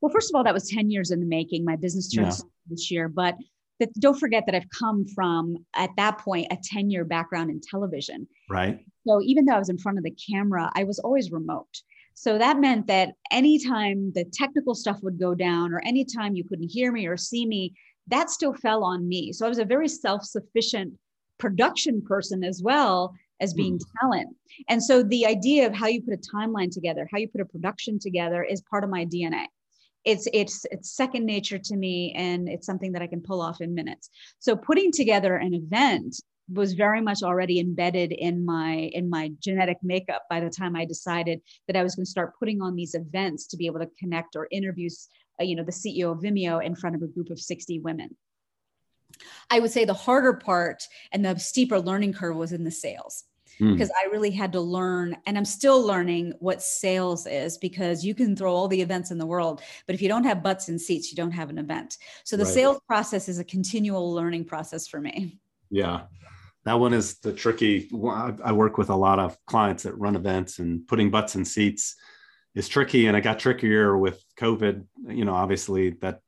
Well 0.00 0.10
first 0.10 0.30
of 0.30 0.34
all 0.34 0.44
that 0.44 0.54
was 0.54 0.70
10 0.70 0.90
years 0.90 1.10
in 1.10 1.20
the 1.20 1.26
making. 1.26 1.62
My 1.62 1.76
business 1.76 2.08
turned 2.08 2.28
yeah. 2.28 2.48
this 2.70 2.90
year 2.90 3.06
but 3.06 3.36
don't 4.00 4.18
forget 4.18 4.44
that 4.46 4.56
i've 4.56 4.70
come 4.76 5.06
from 5.14 5.56
at 5.76 5.90
that 5.96 6.18
point 6.18 6.48
a 6.50 6.56
10 6.56 6.90
year 6.90 7.04
background 7.04 7.50
in 7.50 7.60
television. 7.60 8.26
Right. 8.48 8.80
So 9.06 9.20
even 9.22 9.44
though 9.44 9.56
i 9.56 9.58
was 9.58 9.68
in 9.68 9.78
front 9.78 9.98
of 9.98 10.04
the 10.04 10.16
camera 10.32 10.72
i 10.74 10.84
was 10.84 10.98
always 10.98 11.30
remote. 11.30 11.74
So 12.14 12.38
that 12.38 12.58
meant 12.58 12.86
that 12.86 13.10
anytime 13.30 14.10
the 14.14 14.24
technical 14.32 14.74
stuff 14.74 14.98
would 15.02 15.20
go 15.20 15.34
down 15.34 15.74
or 15.74 15.80
anytime 15.84 16.34
you 16.34 16.44
couldn't 16.44 16.70
hear 16.70 16.90
me 16.90 17.06
or 17.06 17.18
see 17.18 17.44
me 17.44 17.74
that 18.06 18.30
still 18.30 18.54
fell 18.54 18.84
on 18.84 19.06
me. 19.06 19.32
So 19.34 19.44
i 19.44 19.50
was 19.50 19.58
a 19.58 19.66
very 19.66 19.88
self-sufficient 19.88 20.94
production 21.38 22.02
person 22.02 22.44
as 22.44 22.62
well 22.62 23.14
as 23.40 23.54
being 23.54 23.78
mm. 23.78 23.84
talent. 24.00 24.36
And 24.68 24.82
so 24.82 25.02
the 25.02 25.26
idea 25.26 25.66
of 25.66 25.74
how 25.74 25.86
you 25.86 26.02
put 26.02 26.14
a 26.14 26.36
timeline 26.36 26.70
together, 26.70 27.08
how 27.10 27.18
you 27.18 27.28
put 27.28 27.40
a 27.40 27.46
production 27.46 27.98
together 27.98 28.42
is 28.42 28.62
part 28.62 28.84
of 28.84 28.90
my 28.90 29.04
DNA. 29.06 29.46
It's 30.04 30.28
it's 30.32 30.64
it's 30.70 30.96
second 30.96 31.26
nature 31.26 31.58
to 31.58 31.76
me 31.76 32.12
and 32.16 32.48
it's 32.48 32.66
something 32.66 32.92
that 32.92 33.02
I 33.02 33.06
can 33.06 33.20
pull 33.20 33.40
off 33.40 33.60
in 33.60 33.74
minutes. 33.74 34.10
So 34.38 34.56
putting 34.56 34.92
together 34.92 35.36
an 35.36 35.54
event 35.54 36.16
was 36.50 36.74
very 36.74 37.00
much 37.00 37.22
already 37.22 37.60
embedded 37.60 38.12
in 38.12 38.44
my 38.44 38.90
in 38.92 39.10
my 39.10 39.32
genetic 39.40 39.78
makeup 39.82 40.22
by 40.30 40.40
the 40.40 40.50
time 40.50 40.76
I 40.76 40.84
decided 40.84 41.40
that 41.66 41.76
I 41.76 41.82
was 41.82 41.94
going 41.94 42.06
to 42.06 42.10
start 42.10 42.38
putting 42.38 42.62
on 42.62 42.74
these 42.74 42.94
events 42.94 43.46
to 43.48 43.56
be 43.56 43.66
able 43.66 43.80
to 43.80 43.90
connect 43.98 44.34
or 44.34 44.48
interview 44.50 44.88
uh, 45.40 45.44
you 45.44 45.56
know 45.56 45.64
the 45.64 45.72
CEO 45.72 46.12
of 46.12 46.18
Vimeo 46.18 46.64
in 46.64 46.74
front 46.74 46.96
of 46.96 47.02
a 47.02 47.06
group 47.06 47.30
of 47.30 47.38
60 47.38 47.80
women. 47.80 48.16
I 49.50 49.60
would 49.60 49.70
say 49.70 49.84
the 49.84 49.94
harder 49.94 50.34
part 50.34 50.86
and 51.12 51.24
the 51.24 51.38
steeper 51.38 51.80
learning 51.80 52.12
curve 52.12 52.36
was 52.36 52.52
in 52.52 52.64
the 52.64 52.70
sales 52.70 53.24
hmm. 53.58 53.72
because 53.72 53.90
I 53.90 54.08
really 54.10 54.30
had 54.30 54.52
to 54.52 54.60
learn, 54.60 55.16
and 55.26 55.36
I'm 55.36 55.44
still 55.44 55.82
learning 55.82 56.34
what 56.40 56.62
sales 56.62 57.26
is 57.26 57.58
because 57.58 58.04
you 58.04 58.14
can 58.14 58.36
throw 58.36 58.54
all 58.54 58.68
the 58.68 58.80
events 58.80 59.10
in 59.10 59.18
the 59.18 59.26
world, 59.26 59.62
but 59.86 59.94
if 59.94 60.02
you 60.02 60.08
don't 60.08 60.24
have 60.24 60.42
butts 60.42 60.68
and 60.68 60.80
seats, 60.80 61.10
you 61.10 61.16
don't 61.16 61.32
have 61.32 61.50
an 61.50 61.58
event. 61.58 61.98
So 62.24 62.36
the 62.36 62.44
right. 62.44 62.54
sales 62.54 62.80
process 62.86 63.28
is 63.28 63.38
a 63.38 63.44
continual 63.44 64.12
learning 64.12 64.44
process 64.44 64.86
for 64.86 65.00
me. 65.00 65.38
Yeah. 65.70 66.02
That 66.64 66.80
one 66.80 66.92
is 66.92 67.18
the 67.20 67.32
tricky. 67.32 67.88
I 68.44 68.52
work 68.52 68.76
with 68.76 68.90
a 68.90 68.94
lot 68.94 69.18
of 69.18 69.38
clients 69.46 69.84
that 69.84 69.96
run 69.96 70.16
events, 70.16 70.58
and 70.58 70.86
putting 70.86 71.10
butts 71.10 71.34
in 71.34 71.44
seats 71.46 71.96
is 72.54 72.68
tricky. 72.68 73.06
And 73.06 73.16
it 73.16 73.22
got 73.22 73.38
trickier 73.38 73.96
with 73.96 74.22
COVID. 74.36 74.84
You 75.08 75.24
know, 75.24 75.34
obviously 75.34 75.90
that 76.02 76.20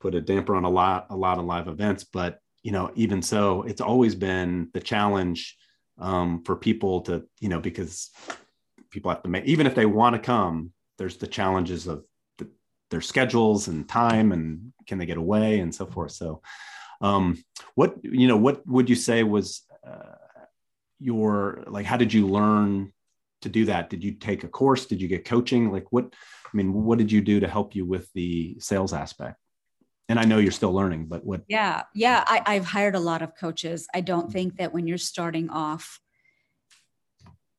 put 0.00 0.14
a 0.14 0.20
damper 0.20 0.54
on 0.54 0.64
a 0.64 0.70
lot 0.70 1.06
a 1.10 1.16
lot 1.16 1.38
of 1.38 1.44
live 1.44 1.68
events 1.68 2.04
but 2.04 2.38
you 2.62 2.72
know 2.72 2.90
even 2.94 3.22
so 3.22 3.62
it's 3.62 3.80
always 3.80 4.14
been 4.14 4.68
the 4.74 4.80
challenge 4.80 5.56
um, 5.98 6.42
for 6.44 6.56
people 6.56 7.00
to 7.02 7.24
you 7.40 7.48
know 7.48 7.60
because 7.60 8.10
people 8.90 9.10
have 9.10 9.22
to 9.22 9.28
make 9.28 9.44
even 9.44 9.66
if 9.66 9.74
they 9.74 9.86
want 9.86 10.14
to 10.14 10.20
come 10.20 10.72
there's 10.98 11.16
the 11.16 11.26
challenges 11.26 11.86
of 11.86 12.04
the, 12.38 12.48
their 12.90 13.00
schedules 13.00 13.68
and 13.68 13.88
time 13.88 14.32
and 14.32 14.72
can 14.86 14.98
they 14.98 15.06
get 15.06 15.18
away 15.18 15.60
and 15.60 15.74
so 15.74 15.86
forth. 15.86 16.12
So 16.12 16.42
um, 17.00 17.42
what 17.74 17.96
you 18.02 18.28
know 18.28 18.36
what 18.36 18.66
would 18.66 18.88
you 18.88 18.96
say 18.96 19.22
was 19.22 19.62
uh, 19.86 20.14
your 20.98 21.64
like 21.66 21.86
how 21.86 21.96
did 21.96 22.12
you 22.12 22.26
learn 22.26 22.92
to 23.42 23.48
do 23.48 23.66
that? 23.66 23.90
Did 23.90 24.02
you 24.02 24.12
take 24.12 24.44
a 24.44 24.48
course? 24.48 24.86
Did 24.86 25.02
you 25.02 25.08
get 25.08 25.24
coaching? 25.24 25.70
Like 25.70 25.92
what 25.92 26.14
i 26.46 26.56
mean 26.56 26.72
what 26.72 26.96
did 26.96 27.10
you 27.10 27.20
do 27.20 27.40
to 27.40 27.48
help 27.48 27.74
you 27.74 27.84
with 27.84 28.10
the 28.12 28.56
sales 28.60 28.92
aspect 28.92 29.36
and 30.08 30.18
I 30.18 30.24
know 30.24 30.38
you're 30.38 30.52
still 30.52 30.72
learning, 30.72 31.06
but 31.06 31.24
what? 31.24 31.42
Yeah, 31.48 31.82
yeah. 31.94 32.22
I, 32.26 32.42
I've 32.46 32.64
hired 32.64 32.94
a 32.94 33.00
lot 33.00 33.22
of 33.22 33.36
coaches. 33.36 33.88
I 33.92 34.00
don't 34.00 34.32
think 34.32 34.56
that 34.58 34.72
when 34.72 34.86
you're 34.86 34.98
starting 34.98 35.50
off 35.50 36.00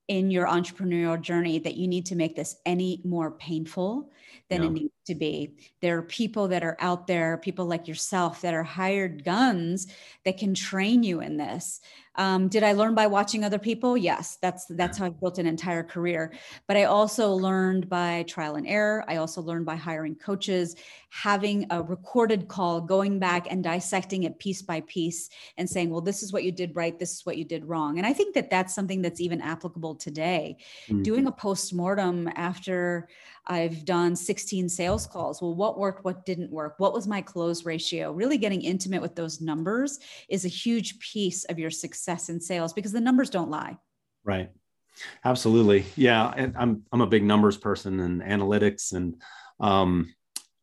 in 0.07 0.31
your 0.31 0.47
entrepreneurial 0.47 1.19
journey 1.19 1.59
that 1.59 1.75
you 1.75 1.87
need 1.87 2.05
to 2.05 2.15
make 2.15 2.35
this 2.35 2.55
any 2.65 3.01
more 3.03 3.31
painful 3.31 4.09
than 4.49 4.61
yeah. 4.61 4.69
it 4.69 4.71
needs 4.71 4.93
to 5.05 5.15
be. 5.15 5.57
There 5.81 5.97
are 5.97 6.03
people 6.03 6.47
that 6.49 6.63
are 6.63 6.77
out 6.79 7.07
there, 7.07 7.37
people 7.37 7.65
like 7.65 7.87
yourself, 7.87 8.41
that 8.41 8.53
are 8.53 8.63
hired 8.63 9.25
guns 9.25 9.87
that 10.23 10.37
can 10.37 10.53
train 10.53 11.03
you 11.03 11.19
in 11.19 11.35
this. 11.35 11.81
Um, 12.17 12.47
did 12.47 12.63
I 12.63 12.73
learn 12.73 12.95
by 12.95 13.07
watching 13.07 13.43
other 13.43 13.59
people? 13.59 13.95
Yes, 13.95 14.37
that's 14.41 14.65
that's 14.69 14.97
how 14.97 15.05
I've 15.05 15.19
built 15.19 15.37
an 15.37 15.45
entire 15.45 15.83
career. 15.83 16.33
But 16.67 16.75
I 16.75 16.85
also 16.85 17.31
learned 17.33 17.89
by 17.89 18.23
trial 18.27 18.55
and 18.55 18.67
error. 18.67 19.05
I 19.07 19.17
also 19.17 19.41
learned 19.41 19.65
by 19.65 19.75
hiring 19.75 20.15
coaches, 20.15 20.75
having 21.09 21.67
a 21.69 21.81
recorded 21.81 22.47
call, 22.47 22.81
going 22.81 23.19
back 23.19 23.47
and 23.51 23.63
dissecting 23.63 24.23
it 24.23 24.39
piece 24.39 24.61
by 24.61 24.81
piece, 24.81 25.29
and 25.57 25.69
saying, 25.69 25.89
"Well, 25.89 26.01
this 26.01 26.23
is 26.23 26.33
what 26.33 26.43
you 26.43 26.51
did 26.51 26.75
right. 26.75 26.97
This 26.97 27.13
is 27.13 27.25
what 27.25 27.37
you 27.37 27.45
did 27.45 27.65
wrong." 27.65 27.97
And 27.97 28.07
I 28.07 28.13
think 28.13 28.33
that 28.33 28.49
that's 28.49 28.73
something 28.73 29.01
that's 29.01 29.21
even 29.21 29.41
applicable 29.41 29.95
today. 29.95 30.57
Mm-hmm. 30.87 31.03
Doing 31.03 31.27
a 31.27 31.31
post 31.31 31.73
mortem 31.73 32.29
after 32.35 33.07
I've 33.47 33.85
done 33.85 34.15
16 34.15 34.69
sales 34.69 35.07
calls. 35.07 35.41
Well, 35.41 35.55
what 35.55 35.79
worked? 35.79 36.03
What 36.03 36.25
didn't 36.25 36.51
work? 36.51 36.75
What 36.77 36.93
was 36.93 37.07
my 37.07 37.21
close 37.21 37.65
ratio? 37.65 38.11
Really 38.11 38.37
getting 38.37 38.61
intimate 38.61 39.01
with 39.01 39.15
those 39.15 39.41
numbers 39.41 39.99
is 40.29 40.45
a 40.45 40.49
huge 40.49 40.99
piece 40.99 41.45
of 41.45 41.57
your 41.57 41.71
success 41.71 42.29
in 42.29 42.41
sales 42.41 42.73
because 42.73 42.91
the 42.91 43.01
numbers 43.01 43.29
don't 43.29 43.49
lie. 43.49 43.77
Right. 44.23 44.51
Absolutely. 45.23 45.85
Yeah. 45.95 46.33
And 46.35 46.55
I'm, 46.57 46.83
I'm 46.91 47.01
a 47.01 47.07
big 47.07 47.23
numbers 47.23 47.57
person 47.57 47.99
and 48.01 48.21
analytics. 48.21 48.93
And 48.93 49.21
um, 49.59 50.13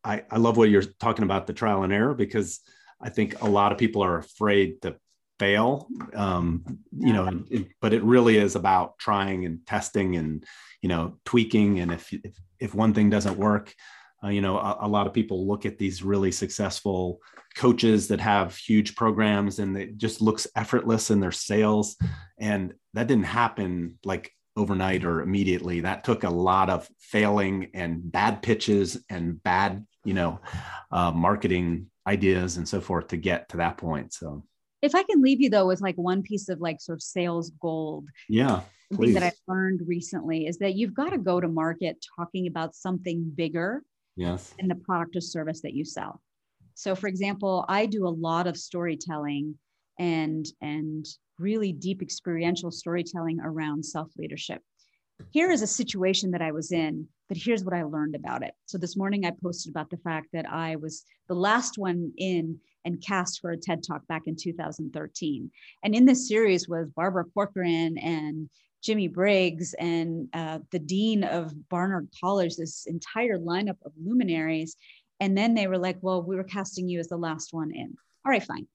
I, 0.03 0.23
I 0.29 0.37
love 0.37 0.57
what 0.57 0.69
you're 0.69 0.83
talking 0.83 1.23
about 1.23 1.47
the 1.47 1.53
trial 1.53 1.83
and 1.83 1.91
error 1.91 2.13
because 2.13 2.59
I 3.01 3.09
think 3.09 3.41
a 3.41 3.49
lot 3.49 3.71
of 3.71 3.77
people 3.77 4.03
are 4.03 4.17
afraid 4.17 4.81
to 4.83 4.95
fail 5.37 5.87
um, 6.13 6.63
you 6.97 7.11
know 7.11 7.43
it, 7.49 7.67
but 7.81 7.93
it 7.93 8.03
really 8.03 8.37
is 8.37 8.55
about 8.55 8.97
trying 8.97 9.45
and 9.45 9.65
testing 9.65 10.15
and 10.15 10.45
you 10.81 10.89
know 10.89 11.17
tweaking 11.25 11.79
and 11.79 11.91
if 11.91 12.13
if, 12.13 12.35
if 12.59 12.73
one 12.73 12.93
thing 12.93 13.09
doesn't 13.09 13.37
work 13.37 13.73
uh, 14.23 14.29
you 14.29 14.41
know 14.41 14.57
a, 14.57 14.77
a, 14.81 14.87
lot 14.87 15.07
of 15.07 15.13
people 15.13 15.47
look 15.47 15.65
at 15.65 15.77
these 15.77 16.03
really 16.03 16.31
successful 16.31 17.19
coaches 17.55 18.07
that 18.07 18.19
have 18.19 18.55
huge 18.55 18.95
programs 18.95 19.59
and 19.59 19.77
it 19.77 19.97
just 19.97 20.21
looks 20.21 20.47
effortless 20.55 21.11
in 21.11 21.19
their 21.19 21.31
sales 21.31 21.95
and 22.39 22.73
that 22.93 23.07
didn't 23.07 23.25
happen 23.25 23.97
like 24.03 24.31
overnight 24.57 25.03
or 25.03 25.21
immediately 25.21 25.81
that 25.81 26.03
took 26.03 26.23
a 26.23 26.29
lot 26.29 26.69
of 26.69 26.89
failing 26.99 27.69
and 27.73 28.11
bad 28.11 28.41
pitches 28.41 29.03
and 29.09 29.41
bad 29.43 29.85
you 30.03 30.13
know 30.13 30.39
uh, 30.91 31.11
marketing 31.11 31.87
ideas 32.07 32.57
and 32.57 32.67
so 32.67 32.79
forth 32.79 33.07
to 33.07 33.17
get 33.17 33.49
to 33.49 33.57
that 33.57 33.77
point 33.77 34.13
so 34.13 34.43
if 34.85 34.93
I 34.93 35.03
can 35.03 35.21
leave 35.21 35.41
you 35.41 35.49
though 35.49 35.67
with 35.67 35.81
like 35.81 35.95
one 35.95 36.21
piece 36.21 36.47
of 36.47 36.61
like 36.61 36.79
sort 36.79 36.97
of 36.97 37.01
sales 37.01 37.51
gold. 37.59 38.07
Yeah. 38.29 38.61
Something 38.91 39.13
that 39.13 39.23
I've 39.23 39.33
learned 39.47 39.81
recently 39.87 40.47
is 40.47 40.57
that 40.59 40.75
you've 40.75 40.93
got 40.93 41.09
to 41.09 41.17
go 41.17 41.39
to 41.39 41.47
market 41.47 42.03
talking 42.17 42.47
about 42.47 42.75
something 42.75 43.31
bigger 43.35 43.83
yes. 44.15 44.53
in 44.59 44.67
the 44.67 44.75
product 44.75 45.15
or 45.15 45.21
service 45.21 45.61
that 45.61 45.73
you 45.73 45.83
sell. 45.83 46.21
So 46.75 46.95
for 46.95 47.07
example, 47.07 47.65
I 47.67 47.85
do 47.85 48.07
a 48.07 48.09
lot 48.09 48.47
of 48.47 48.57
storytelling 48.57 49.55
and 49.97 50.45
and 50.61 51.05
really 51.39 51.71
deep 51.71 52.01
experiential 52.01 52.71
storytelling 52.71 53.39
around 53.41 53.83
self-leadership. 53.83 54.61
Here 55.31 55.51
is 55.51 55.61
a 55.61 55.67
situation 55.67 56.31
that 56.31 56.41
I 56.41 56.51
was 56.51 56.71
in, 56.71 57.07
but 57.27 57.37
here's 57.37 57.63
what 57.63 57.73
I 57.73 57.83
learned 57.83 58.15
about 58.15 58.43
it. 58.43 58.53
So 58.65 58.77
this 58.77 58.97
morning 58.97 59.25
I 59.25 59.31
posted 59.31 59.69
about 59.69 59.89
the 59.89 59.97
fact 59.97 60.27
that 60.33 60.49
I 60.49 60.75
was 60.75 61.03
the 61.27 61.35
last 61.35 61.77
one 61.77 62.11
in 62.17 62.59
and 62.83 63.03
cast 63.03 63.39
for 63.41 63.51
a 63.51 63.57
TED 63.57 63.83
Talk 63.83 64.05
back 64.07 64.23
in 64.27 64.35
2013. 64.35 65.49
And 65.83 65.95
in 65.95 66.05
this 66.05 66.27
series 66.27 66.67
was 66.69 66.89
Barbara 66.95 67.25
Corcoran 67.33 67.97
and 67.97 68.49
Jimmie 68.85 69.07
Briggs 69.07 69.73
and 69.79 70.29
uh, 70.33 70.59
the 70.71 70.79
dean 70.79 71.23
of 71.23 71.53
Barnard 71.69 72.07
College, 72.21 72.55
this 72.55 72.85
entire 72.85 73.39
lineup 73.39 73.77
of 73.83 73.91
luminaries. 73.97 74.77
And 75.19 75.35
then 75.35 75.55
they 75.55 75.65
were 75.65 75.79
like, 75.79 75.97
well, 76.01 76.21
we 76.21 76.35
were 76.35 76.43
casting 76.43 76.87
you 76.87 76.99
as 76.99 77.07
the 77.07 77.17
last 77.17 77.51
one 77.51 77.71
in. 77.71 77.95
All 78.23 78.31
right, 78.31 78.43
fine. 78.43 78.67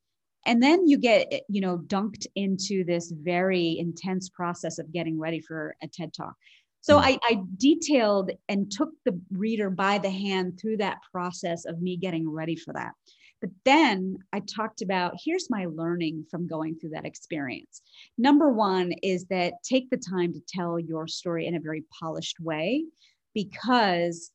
And 0.46 0.60
then 0.60 0.88
you 0.88 0.98
get, 0.98 1.44
you 1.48 1.60
know, 1.60 1.78
dunked 1.78 2.26
into 2.34 2.82
this 2.82 3.12
very 3.12 3.78
intense 3.78 4.30
process 4.30 4.78
of 4.78 4.92
getting 4.92 5.18
ready 5.18 5.40
for 5.40 5.76
a 5.80 5.86
TED 5.86 6.12
Talk. 6.12 6.34
So 6.80 6.96
mm. 6.96 7.02
I, 7.04 7.18
I, 7.24 7.42
detailed 7.58 8.32
and 8.48 8.72
took 8.72 8.88
the 9.04 9.20
reader 9.30 9.70
by 9.70 9.98
the 9.98 10.10
hand 10.10 10.58
through 10.58 10.78
that 10.78 10.98
process 11.12 11.66
of 11.66 11.80
me 11.80 11.96
getting 11.96 12.28
ready 12.28 12.56
for 12.56 12.72
that. 12.72 12.92
But 13.40 13.50
then 13.64 14.18
I 14.32 14.40
talked 14.40 14.82
about 14.82 15.14
here's 15.24 15.50
my 15.50 15.66
learning 15.66 16.26
from 16.30 16.46
going 16.46 16.76
through 16.76 16.90
that 16.90 17.06
experience. 17.06 17.82
Number 18.18 18.50
one 18.50 18.92
is 19.02 19.26
that 19.26 19.54
take 19.62 19.90
the 19.90 19.96
time 19.96 20.32
to 20.32 20.40
tell 20.48 20.78
your 20.78 21.06
story 21.06 21.46
in 21.46 21.54
a 21.54 21.60
very 21.60 21.84
polished 22.00 22.38
way 22.40 22.84
because 23.34 24.30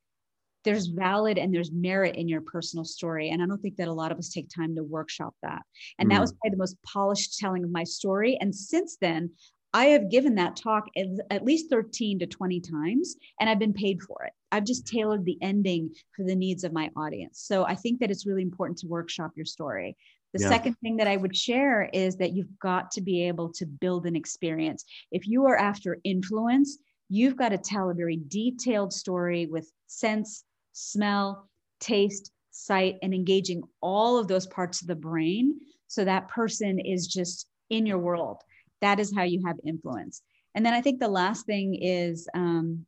there's 0.63 0.87
valid 0.87 1.37
and 1.37 1.53
there's 1.53 1.71
merit 1.71 2.15
in 2.15 2.27
your 2.27 2.41
personal 2.41 2.83
story. 2.83 3.29
And 3.29 3.41
I 3.41 3.45
don't 3.45 3.61
think 3.61 3.77
that 3.77 3.87
a 3.87 3.93
lot 3.93 4.11
of 4.11 4.17
us 4.17 4.29
take 4.29 4.49
time 4.49 4.75
to 4.75 4.83
workshop 4.83 5.35
that. 5.43 5.61
And 5.99 6.09
mm. 6.09 6.13
that 6.13 6.21
was 6.21 6.33
probably 6.33 6.55
the 6.55 6.57
most 6.57 6.77
polished 6.83 7.37
telling 7.37 7.63
of 7.63 7.71
my 7.71 7.83
story. 7.83 8.37
And 8.41 8.53
since 8.53 8.97
then, 8.99 9.29
I 9.75 9.87
have 9.87 10.09
given 10.09 10.35
that 10.35 10.55
talk 10.55 10.87
at 11.29 11.43
least 11.43 11.69
13 11.69 12.19
to 12.19 12.25
20 12.25 12.61
times 12.61 13.17
and 13.41 13.49
I've 13.49 13.59
been 13.59 13.73
paid 13.73 14.01
for 14.01 14.23
it. 14.23 14.31
I've 14.49 14.63
just 14.63 14.87
tailored 14.87 15.25
the 15.25 15.37
ending 15.41 15.93
for 16.15 16.23
the 16.23 16.33
needs 16.33 16.63
of 16.63 16.71
my 16.71 16.89
audience. 16.95 17.41
So 17.45 17.65
I 17.65 17.75
think 17.75 17.99
that 17.99 18.09
it's 18.09 18.25
really 18.25 18.41
important 18.41 18.79
to 18.79 18.87
workshop 18.87 19.31
your 19.35 19.45
story. 19.45 19.97
The 20.33 20.43
yeah. 20.43 20.47
second 20.47 20.75
thing 20.75 20.95
that 20.95 21.09
I 21.09 21.17
would 21.17 21.35
share 21.35 21.89
is 21.91 22.15
that 22.17 22.31
you've 22.31 22.57
got 22.57 22.89
to 22.91 23.01
be 23.01 23.27
able 23.27 23.51
to 23.51 23.65
build 23.65 24.05
an 24.05 24.15
experience. 24.15 24.85
If 25.11 25.27
you 25.27 25.45
are 25.45 25.57
after 25.57 25.99
influence, 26.05 26.77
you've 27.09 27.35
got 27.35 27.49
to 27.49 27.57
tell 27.57 27.89
a 27.89 27.93
very 27.93 28.21
detailed 28.29 28.93
story 28.93 29.45
with 29.45 29.69
sense, 29.87 30.45
smell, 30.71 31.49
taste, 31.81 32.31
sight, 32.49 32.95
and 33.03 33.13
engaging 33.13 33.61
all 33.81 34.17
of 34.17 34.29
those 34.29 34.47
parts 34.47 34.81
of 34.81 34.87
the 34.87 34.95
brain 34.95 35.59
so 35.87 36.05
that 36.05 36.29
person 36.29 36.79
is 36.79 37.07
just 37.07 37.45
in 37.69 37.85
your 37.85 37.99
world 37.99 38.41
that 38.85 38.99
is 38.99 39.13
how 39.13 39.23
you 39.23 39.41
have 39.45 39.57
influence. 39.65 40.21
And 40.53 40.65
then 40.65 40.73
i 40.73 40.81
think 40.81 40.99
the 40.99 41.07
last 41.09 41.45
thing 41.45 41.75
is 41.75 42.29
um, 42.33 42.85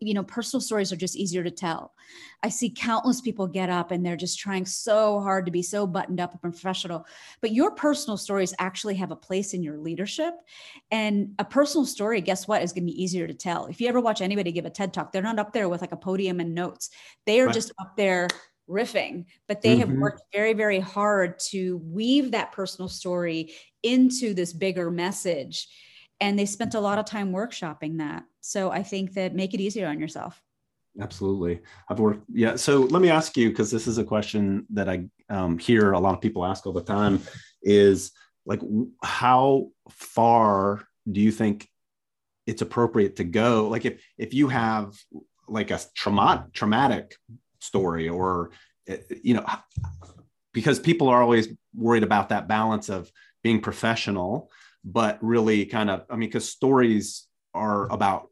you 0.00 0.14
know 0.14 0.24
personal 0.24 0.62
stories 0.62 0.92
are 0.92 0.96
just 0.96 1.16
easier 1.16 1.44
to 1.44 1.50
tell. 1.50 1.92
I 2.42 2.48
see 2.48 2.70
countless 2.70 3.20
people 3.20 3.46
get 3.46 3.68
up 3.68 3.90
and 3.90 4.04
they're 4.04 4.16
just 4.16 4.38
trying 4.38 4.64
so 4.64 5.20
hard 5.20 5.44
to 5.44 5.52
be 5.52 5.62
so 5.62 5.86
buttoned 5.86 6.20
up 6.20 6.32
and 6.32 6.40
professional 6.40 7.04
but 7.42 7.52
your 7.52 7.72
personal 7.72 8.16
stories 8.16 8.54
actually 8.58 8.94
have 8.94 9.10
a 9.10 9.16
place 9.16 9.52
in 9.52 9.62
your 9.62 9.76
leadership. 9.76 10.34
And 10.90 11.34
a 11.38 11.44
personal 11.44 11.84
story 11.84 12.20
guess 12.22 12.48
what 12.48 12.62
is 12.62 12.72
going 12.72 12.86
to 12.86 12.92
be 12.92 13.02
easier 13.02 13.26
to 13.26 13.34
tell. 13.34 13.66
If 13.66 13.80
you 13.80 13.88
ever 13.88 14.00
watch 14.00 14.22
anybody 14.22 14.52
give 14.52 14.64
a 14.64 14.70
ted 14.70 14.94
talk 14.94 15.12
they're 15.12 15.22
not 15.22 15.38
up 15.38 15.52
there 15.52 15.68
with 15.68 15.82
like 15.82 15.92
a 15.92 15.96
podium 15.96 16.40
and 16.40 16.54
notes. 16.54 16.90
They 17.26 17.40
are 17.40 17.46
right. 17.46 17.54
just 17.54 17.72
up 17.78 17.96
there 17.96 18.28
riffing, 18.70 19.24
but 19.48 19.62
they 19.62 19.76
mm-hmm. 19.76 19.90
have 19.90 19.98
worked 19.98 20.22
very, 20.32 20.52
very 20.52 20.80
hard 20.80 21.38
to 21.50 21.78
weave 21.84 22.30
that 22.30 22.52
personal 22.52 22.88
story 22.88 23.52
into 23.82 24.34
this 24.34 24.52
bigger 24.52 24.90
message. 24.90 25.68
And 26.20 26.38
they 26.38 26.46
spent 26.46 26.74
a 26.74 26.80
lot 26.80 26.98
of 26.98 27.06
time 27.06 27.32
workshopping 27.32 27.98
that. 27.98 28.24
So 28.40 28.70
I 28.70 28.82
think 28.82 29.14
that 29.14 29.34
make 29.34 29.54
it 29.54 29.60
easier 29.60 29.88
on 29.88 29.98
yourself. 29.98 30.40
Absolutely. 31.00 31.60
I've 31.88 31.98
worked, 31.98 32.24
yeah. 32.32 32.56
So 32.56 32.80
let 32.80 33.00
me 33.00 33.10
ask 33.10 33.36
you, 33.36 33.48
because 33.50 33.70
this 33.70 33.86
is 33.86 33.98
a 33.98 34.04
question 34.04 34.66
that 34.70 34.88
I 34.88 35.06
um, 35.28 35.58
hear 35.58 35.92
a 35.92 36.00
lot 36.00 36.14
of 36.14 36.20
people 36.20 36.44
ask 36.44 36.66
all 36.66 36.72
the 36.72 36.82
time 36.82 37.20
is 37.62 38.12
like, 38.44 38.60
how 39.02 39.68
far 39.90 40.84
do 41.10 41.20
you 41.20 41.32
think 41.32 41.68
it's 42.46 42.62
appropriate 42.62 43.16
to 43.16 43.24
go? 43.24 43.68
Like 43.68 43.84
if, 43.84 44.02
if 44.18 44.34
you 44.34 44.48
have 44.48 44.94
like 45.48 45.70
a 45.70 45.80
traumatic, 45.94 46.52
traumatic 46.52 47.16
story 47.60 48.08
or 48.08 48.50
eh, 48.88 48.98
you 49.22 49.34
know 49.34 49.44
because 50.52 50.80
people 50.80 51.08
are 51.08 51.22
always 51.22 51.48
worried 51.74 52.02
about 52.02 52.30
that 52.30 52.48
balance 52.48 52.88
of 52.88 53.10
being 53.42 53.60
professional 53.60 54.50
but 54.84 55.18
really 55.22 55.64
kind 55.64 55.90
of 55.90 56.04
i 56.10 56.16
mean 56.16 56.28
because 56.28 56.48
stories 56.48 57.26
are 57.54 57.90
about 57.92 58.28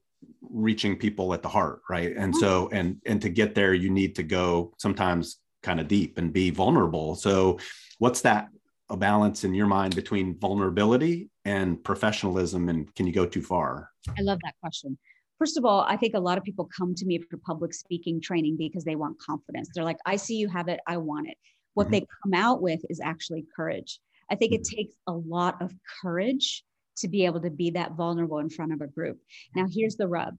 reaching 0.50 0.96
people 0.96 1.34
at 1.34 1.42
the 1.42 1.48
heart 1.48 1.82
right? 1.88 2.16
And 2.16 2.34
so 2.34 2.66
mm-hmm. 2.66 2.76
and 2.76 3.02
and 3.06 3.22
to 3.22 3.28
get 3.28 3.54
there 3.54 3.74
you 3.74 3.90
need 3.90 4.16
to 4.16 4.22
go 4.22 4.74
sometimes 4.78 5.38
kind 5.62 5.80
of 5.80 5.88
deep 5.88 6.18
and 6.18 6.32
be 6.32 6.50
vulnerable. 6.50 7.14
So 7.14 7.58
what's 7.98 8.22
that 8.22 8.48
a 8.90 8.96
balance 8.96 9.44
in 9.44 9.54
your 9.54 9.66
mind 9.66 9.94
between 9.94 10.38
vulnerability 10.38 11.30
and 11.44 11.82
professionalism 11.82 12.68
and 12.68 12.94
can 12.94 13.06
you 13.06 13.12
go 13.12 13.26
too 13.26 13.42
far? 13.42 13.90
I 14.16 14.22
love 14.22 14.38
that 14.44 14.54
question 14.60 14.98
First 15.38 15.56
of 15.56 15.64
all, 15.64 15.80
I 15.82 15.96
think 15.96 16.14
a 16.14 16.20
lot 16.20 16.36
of 16.36 16.44
people 16.44 16.68
come 16.76 16.94
to 16.96 17.06
me 17.06 17.18
for 17.18 17.36
public 17.38 17.72
speaking 17.72 18.20
training 18.20 18.56
because 18.56 18.84
they 18.84 18.96
want 18.96 19.20
confidence. 19.20 19.70
They're 19.72 19.84
like, 19.84 19.98
I 20.04 20.16
see 20.16 20.36
you 20.36 20.48
have 20.48 20.68
it, 20.68 20.80
I 20.86 20.96
want 20.96 21.28
it. 21.28 21.36
What 21.74 21.84
mm-hmm. 21.84 21.92
they 21.92 22.06
come 22.22 22.34
out 22.34 22.60
with 22.60 22.80
is 22.90 23.00
actually 23.00 23.46
courage. 23.54 24.00
I 24.30 24.34
think 24.34 24.52
it 24.52 24.62
mm-hmm. 24.62 24.76
takes 24.76 24.94
a 25.06 25.12
lot 25.12 25.62
of 25.62 25.72
courage 26.02 26.64
to 26.98 27.08
be 27.08 27.24
able 27.24 27.40
to 27.40 27.50
be 27.50 27.70
that 27.70 27.92
vulnerable 27.92 28.38
in 28.38 28.50
front 28.50 28.72
of 28.72 28.80
a 28.80 28.88
group. 28.88 29.18
Now, 29.54 29.66
here's 29.70 29.96
the 29.96 30.08
rub. 30.08 30.36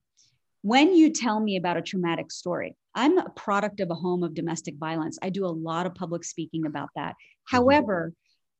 When 0.61 0.93
you 0.93 1.11
tell 1.13 1.39
me 1.39 1.55
about 1.55 1.77
a 1.77 1.81
traumatic 1.81 2.31
story, 2.31 2.75
I'm 2.93 3.17
a 3.17 3.29
product 3.29 3.79
of 3.79 3.89
a 3.91 3.95
home 3.95 4.23
of 4.23 4.33
domestic 4.33 4.75
violence. 4.77 5.17
I 5.21 5.29
do 5.29 5.45
a 5.45 5.47
lot 5.47 5.85
of 5.85 5.95
public 5.95 6.25
speaking 6.25 6.65
about 6.65 6.89
that. 6.97 7.11
Mm-hmm. 7.11 7.55
However, 7.55 8.13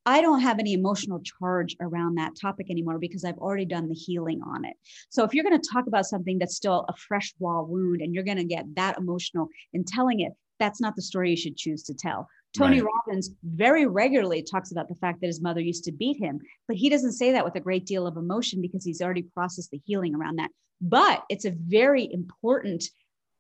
I 0.10 0.22
don't 0.22 0.39
have 0.39 0.58
any 0.58 0.74
emotional 0.74 1.22
charge 1.22 1.76
around 1.80 2.15
that 2.15 2.34
topic 2.36 2.72
anymore 2.72 2.98
because 2.98 3.24
I've 3.24 3.38
already 3.38 3.65
done 3.65 3.88
the 3.88 3.93
healing 3.93 4.41
on 4.41 4.65
it. 4.65 4.76
So 5.10 5.24
if 5.24 5.36
you're 5.36 5.43
going 5.43 5.62
to 5.62 5.69
talk 5.72 5.86
about 5.86 6.08
something 6.08 6.39
that's 6.39 6.56
still 6.56 6.84
a 6.89 6.95
fresh 6.95 7.32
raw 7.39 7.62
wound 7.62 8.02
and 8.02 8.12
you're 8.12 8.24
going 8.24 8.38
to 8.38 8.43
get 8.43 8.65
that 8.76 8.98
emotional 8.98 9.50
in 9.72 9.84
telling 9.84 10.22
it, 10.22 10.34
that's 10.58 10.82
not 10.82 10.95
the 10.95 11.04
story 11.04 11.30
you 11.30 11.38
should 11.38 11.58
choose 11.58 11.84
to 11.84 11.93
tell. 11.93 12.28
Tony 12.58 12.82
right. 12.82 12.89
Robbins 13.06 13.30
very 13.43 13.86
regularly 13.86 14.41
talks 14.41 14.72
about 14.72 14.89
the 14.89 14.95
fact 14.95 15.22
that 15.22 15.28
his 15.28 15.43
mother 15.43 15.62
used 15.62 15.84
to 15.84 15.91
beat 15.91 16.17
him, 16.17 16.39
but 16.67 16.76
he 16.76 16.89
doesn't 16.89 17.12
say 17.12 17.32
that 17.34 17.45
with 17.45 17.54
a 17.54 17.60
great 17.60 17.86
deal 17.86 18.08
of 18.08 18.17
emotion 18.17 18.62
because 18.63 18.84
he's 18.84 19.04
already 19.04 19.22
processed 19.22 19.69
the 19.69 19.82
healing 19.86 20.15
around 20.15 20.38
that. 20.38 20.50
But 20.82 21.24
it's 21.30 21.45
a 21.45 21.56
very 21.56 22.12
important 22.12 22.84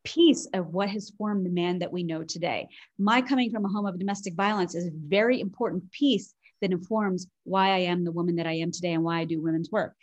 piece 0.03 0.47
of 0.53 0.67
what 0.67 0.89
has 0.89 1.11
formed 1.17 1.47
the 1.47 1.49
man 1.49 1.79
that 1.79 1.91
we 1.91 2.03
know 2.03 2.23
today. 2.23 2.67
My 2.99 3.21
coming 3.23 3.49
from 3.49 3.65
a 3.65 3.69
home 3.69 3.87
of 3.87 3.97
domestic 3.97 4.35
violence 4.35 4.75
is 4.75 4.85
a 4.85 4.91
very 4.93 5.41
important 5.41 5.91
piece 5.91 6.35
that 6.61 6.71
informs 6.71 7.27
why 7.43 7.69
I 7.69 7.79
am 7.79 8.03
the 8.03 8.11
woman 8.11 8.35
that 8.35 8.47
I 8.47 8.53
am 8.53 8.71
today 8.71 8.93
and 8.93 9.03
why 9.03 9.19
I 9.19 9.25
do 9.25 9.41
women's 9.41 9.71
work. 9.71 9.95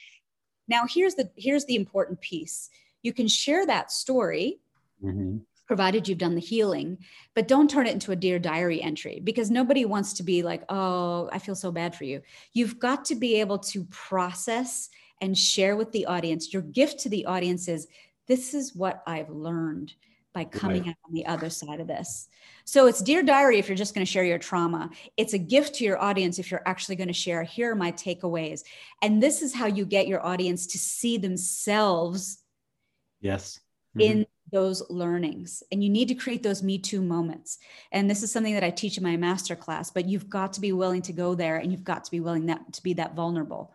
Now, 0.69 0.85
here's 0.89 1.15
the 1.15 1.31
here's 1.37 1.65
the 1.67 1.77
important 1.77 2.21
piece. 2.21 2.71
You 3.03 3.13
can 3.13 3.29
share 3.29 3.67
that 3.67 3.91
story. 3.91 4.61
Mm-hmm. 5.03 5.39
Provided 5.67 6.07
you've 6.07 6.19
done 6.19 6.37
the 6.37 6.41
healing, 6.41 6.99
but 7.35 7.49
don't 7.49 7.69
turn 7.69 7.89
it 7.89 7.93
into 7.93 8.13
a 8.13 8.17
dear 8.17 8.39
diary 8.39 8.81
entry 8.81 9.21
because 9.25 9.51
nobody 9.51 9.85
wants 9.85 10.13
to 10.13 10.23
be 10.23 10.45
like, 10.45 10.63
oh, 10.69 11.29
I 11.33 11.41
feel 11.41 11.57
so 11.57 11.73
bad 11.73 11.93
for 11.93 12.05
you. 12.05 12.23
You've 12.53 12.79
got 12.79 13.05
to 13.07 13.17
be 13.17 13.41
able 13.41 13.59
to 13.59 13.83
process 13.87 14.89
and 15.21 15.37
share 15.37 15.75
with 15.75 15.91
the 15.91 16.07
audience. 16.07 16.53
Your 16.53 16.63
gift 16.63 17.01
to 17.01 17.09
the 17.09 17.27
audience 17.27 17.67
is 17.67 17.89
this 18.29 18.55
is 18.55 18.77
what 18.77 19.03
I've 19.09 19.29
learned 19.29 19.93
by 20.37 20.45
coming 20.45 20.83
right. 20.83 20.91
out 20.91 20.97
on 21.09 21.15
the 21.15 21.25
other 21.25 21.49
side 21.49 21.81
of 21.81 21.87
this. 21.87 22.29
So 22.67 22.89
it's 22.89 23.01
Dear 23.01 23.23
Diary 23.23 23.59
if 23.59 23.69
you're 23.69 23.77
just 23.77 23.95
going 23.95 24.05
to 24.05 24.13
share 24.13 24.23
your 24.23 24.39
trauma. 24.39 24.91
It's 25.17 25.33
a 25.33 25.39
gift 25.39 25.77
to 25.77 25.85
your 25.85 25.99
audience 25.99 26.39
if 26.39 26.51
you're 26.51 26.63
actually 26.67 26.97
going 26.97 27.09
to 27.09 27.15
share, 27.15 27.43
here 27.43 27.73
are 27.73 27.75
my 27.75 27.91
takeaways. 27.91 28.63
And 29.01 29.23
this 29.23 29.41
is 29.41 29.55
how 29.55 29.65
you 29.65 29.87
get 29.87 30.07
your 30.07 30.25
audience 30.25 30.67
to 30.67 30.79
see 30.79 31.17
themselves. 31.17 32.43
Yes. 33.23 33.61
Mm-hmm. 33.97 34.01
In 34.11 34.27
those 34.53 34.83
learnings. 34.91 35.63
And 35.73 35.83
you 35.83 35.89
need 35.89 36.09
to 36.09 36.15
create 36.15 36.43
those 36.43 36.63
Me 36.63 36.77
Too 36.77 37.01
moments. 37.01 37.57
And 37.91 38.11
this 38.11 38.23
is 38.23 38.31
something 38.31 38.53
that 38.53 38.63
I 38.63 38.69
teach 38.69 38.99
in 38.99 39.03
my 39.03 39.17
master 39.17 39.57
class, 39.57 39.91
but 39.91 40.05
you've 40.05 40.29
got 40.29 40.53
to 40.53 40.61
be 40.61 40.73
willing 40.73 41.01
to 41.03 41.15
go 41.15 41.35
there 41.35 41.57
and 41.57 41.73
you've 41.73 41.83
got 41.83 42.05
to 42.05 42.11
be 42.11 42.21
willing 42.21 42.45
that, 42.47 42.75
to 42.75 42.83
be 42.83 42.93
that 42.93 43.15
vulnerable. 43.15 43.73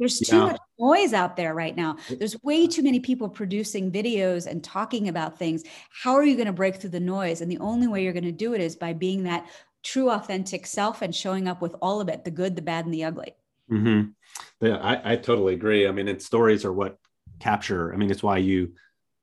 There's 0.00 0.18
too 0.18 0.36
yeah. 0.36 0.44
much 0.44 0.60
noise 0.78 1.12
out 1.12 1.36
there 1.36 1.54
right 1.54 1.76
now. 1.76 1.98
There's 2.18 2.42
way 2.42 2.66
too 2.66 2.82
many 2.82 3.00
people 3.00 3.28
producing 3.28 3.92
videos 3.92 4.46
and 4.46 4.64
talking 4.64 5.08
about 5.08 5.38
things. 5.38 5.62
How 5.90 6.14
are 6.14 6.24
you 6.24 6.36
going 6.36 6.46
to 6.46 6.54
break 6.54 6.76
through 6.76 6.90
the 6.90 7.00
noise? 7.00 7.42
And 7.42 7.52
the 7.52 7.58
only 7.58 7.86
way 7.86 8.02
you're 8.02 8.14
going 8.14 8.24
to 8.24 8.32
do 8.32 8.54
it 8.54 8.62
is 8.62 8.74
by 8.74 8.94
being 8.94 9.24
that 9.24 9.46
true, 9.82 10.10
authentic 10.10 10.66
self 10.66 11.02
and 11.02 11.14
showing 11.14 11.46
up 11.46 11.60
with 11.60 11.76
all 11.82 12.00
of 12.00 12.08
it 12.08 12.24
the 12.24 12.30
good, 12.30 12.56
the 12.56 12.62
bad, 12.62 12.86
and 12.86 12.94
the 12.94 13.04
ugly. 13.04 13.34
Mm-hmm. 13.70 14.66
Yeah, 14.66 14.76
I, 14.76 15.12
I 15.12 15.16
totally 15.16 15.52
agree. 15.52 15.86
I 15.86 15.92
mean, 15.92 16.08
and 16.08 16.20
stories 16.20 16.64
are 16.64 16.72
what 16.72 16.96
capture. 17.38 17.92
I 17.92 17.98
mean, 17.98 18.10
it's 18.10 18.22
why 18.22 18.38
you 18.38 18.72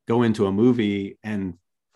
go 0.07 0.21
into 0.21 0.45
a 0.45 0.51
movie 0.51 1.17
and 1.23 1.55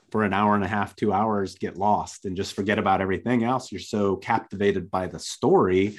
for 0.10 0.24
an 0.24 0.34
hour 0.34 0.56
and 0.56 0.64
a 0.64 0.68
half, 0.68 0.96
two 0.96 1.14
hours, 1.14 1.54
get 1.54 1.78
lost 1.78 2.26
and 2.26 2.36
just 2.36 2.56
forget 2.56 2.80
about 2.80 3.00
everything 3.00 3.44
else. 3.44 3.72
You're 3.72 3.80
so 3.80 4.16
captivated 4.16 4.90
by 4.90 5.06
the 5.06 5.20
story 5.20 5.98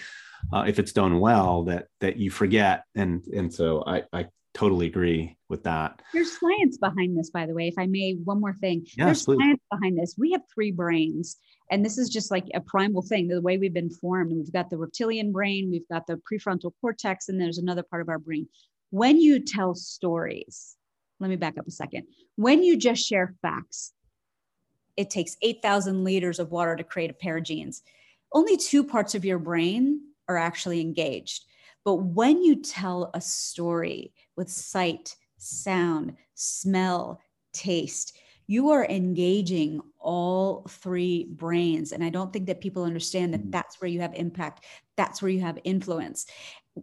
uh, 0.53 0.65
if 0.67 0.79
it's 0.79 0.93
done 0.93 1.21
well 1.21 1.65
that 1.65 1.87
that 2.01 2.17
you 2.17 2.31
forget 2.31 2.85
and 2.95 3.27
and 3.27 3.53
so 3.53 3.83
I, 3.87 4.05
I 4.13 4.27
totally 4.55 4.87
agree 4.87 5.37
with 5.49 5.63
that 5.65 6.03
there's 6.13 6.39
science 6.39 6.77
behind 6.77 7.17
this 7.17 7.31
by 7.31 7.47
the 7.47 7.55
way 7.55 7.69
if 7.69 7.79
i 7.79 7.87
may 7.87 8.13
one 8.25 8.39
more 8.39 8.53
thing 8.53 8.85
yes, 8.97 9.07
there's 9.07 9.25
please. 9.25 9.39
science 9.39 9.63
behind 9.71 9.99
this 9.99 10.15
we 10.19 10.33
have 10.33 10.43
three 10.53 10.71
brains 10.71 11.37
and 11.71 11.83
this 11.83 11.97
is 11.97 12.11
just 12.11 12.31
like 12.31 12.45
a 12.55 12.61
primal 12.61 13.01
thing 13.01 13.29
the 13.29 13.41
way 13.41 13.57
we've 13.57 13.73
been 13.73 13.89
formed 13.89 14.31
we've 14.31 14.53
got 14.53 14.69
the 14.69 14.77
reptilian 14.77 15.33
brain 15.33 15.71
we've 15.71 15.89
got 15.89 16.07
the 16.07 16.21
prefrontal 16.31 16.73
cortex 16.83 17.31
and 17.31 17.41
there's 17.41 17.57
another 17.57 17.83
part 17.83 18.03
of 18.03 18.11
our 18.11 18.19
brain 18.19 18.47
when 18.93 19.19
you 19.19 19.41
tell 19.41 19.75
stories, 19.75 20.77
let 21.19 21.31
me 21.31 21.37
back 21.37 21.57
up 21.57 21.67
a 21.67 21.71
second. 21.71 22.05
When 22.37 22.63
you 22.63 22.77
just 22.77 23.03
share 23.03 23.35
facts, 23.41 23.93
it 24.99 25.09
takes 25.09 25.39
8,000 25.41 26.05
liters 26.05 26.39
of 26.39 26.51
water 26.51 26.77
to 26.77 26.85
create 26.85 27.11
a 27.11 27.15
pair 27.15 27.39
of 27.39 27.45
jeans. 27.45 27.83
Only 28.35 28.59
two 28.59 28.85
parts 28.85 29.15
of 29.15 29.25
your 29.25 29.39
brain 29.39 30.03
are 30.33 30.39
actually 30.39 30.81
engaged. 30.81 31.45
But 31.85 31.97
when 31.97 32.43
you 32.43 32.63
tell 32.63 33.11
a 33.15 33.21
story 33.21 34.13
with 34.37 34.51
sight, 34.51 35.17
sound, 35.39 36.15
smell, 36.35 37.21
taste, 37.53 38.17
you 38.47 38.71
are 38.71 38.85
engaging 38.85 39.81
all 39.99 40.67
three 40.69 41.25
brains. 41.31 41.93
And 41.93 42.05
I 42.05 42.11
don't 42.11 42.33
think 42.33 42.47
that 42.47 42.61
people 42.61 42.85
understand 42.85 43.33
that 43.35 43.47
mm. 43.47 43.53
that's 43.53 43.81
where 43.81 43.89
you 43.89 44.01
have 44.01 44.15
impact, 44.15 44.65
that's 44.97 45.23
where 45.23 45.31
you 45.31 45.41
have 45.41 45.59
influence 45.65 46.27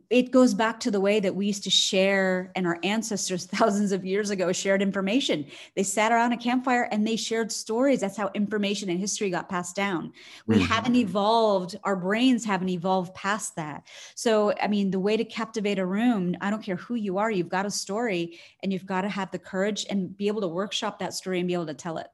it 0.09 0.31
goes 0.31 0.53
back 0.53 0.79
to 0.81 0.91
the 0.91 0.99
way 0.99 1.19
that 1.19 1.35
we 1.35 1.47
used 1.47 1.63
to 1.63 1.69
share 1.69 2.51
and 2.55 2.67
our 2.67 2.77
ancestors 2.83 3.45
thousands 3.51 3.91
of 3.91 4.05
years 4.05 4.29
ago 4.29 4.51
shared 4.51 4.81
information. 4.81 5.45
They 5.75 5.83
sat 5.83 6.11
around 6.11 6.31
a 6.33 6.37
campfire 6.37 6.87
and 6.91 7.07
they 7.07 7.15
shared 7.15 7.51
stories. 7.51 8.01
That's 8.01 8.17
how 8.17 8.29
information 8.35 8.89
and 8.89 8.99
history 8.99 9.29
got 9.29 9.49
passed 9.49 9.75
down. 9.75 10.13
We 10.45 10.55
mm-hmm. 10.55 10.65
haven't 10.65 10.95
evolved 10.95 11.75
our 11.83 11.95
brains 11.95 12.45
haven't 12.45 12.69
evolved 12.69 13.13
past 13.13 13.55
that. 13.55 13.87
So 14.15 14.53
i 14.61 14.67
mean 14.67 14.91
the 14.91 14.99
way 14.99 15.17
to 15.17 15.23
captivate 15.23 15.79
a 15.79 15.85
room 15.85 16.35
i 16.41 16.49
don't 16.49 16.61
care 16.61 16.75
who 16.75 16.95
you 16.95 17.17
are 17.17 17.31
you've 17.31 17.49
got 17.49 17.65
a 17.65 17.71
story 17.71 18.39
and 18.61 18.71
you've 18.71 18.85
got 18.85 19.01
to 19.01 19.09
have 19.09 19.31
the 19.31 19.39
courage 19.39 19.85
and 19.89 20.15
be 20.15 20.27
able 20.27 20.41
to 20.41 20.47
workshop 20.47 20.99
that 20.99 21.13
story 21.13 21.39
and 21.39 21.47
be 21.47 21.53
able 21.53 21.65
to 21.67 21.73
tell 21.73 21.97
it. 21.97 22.07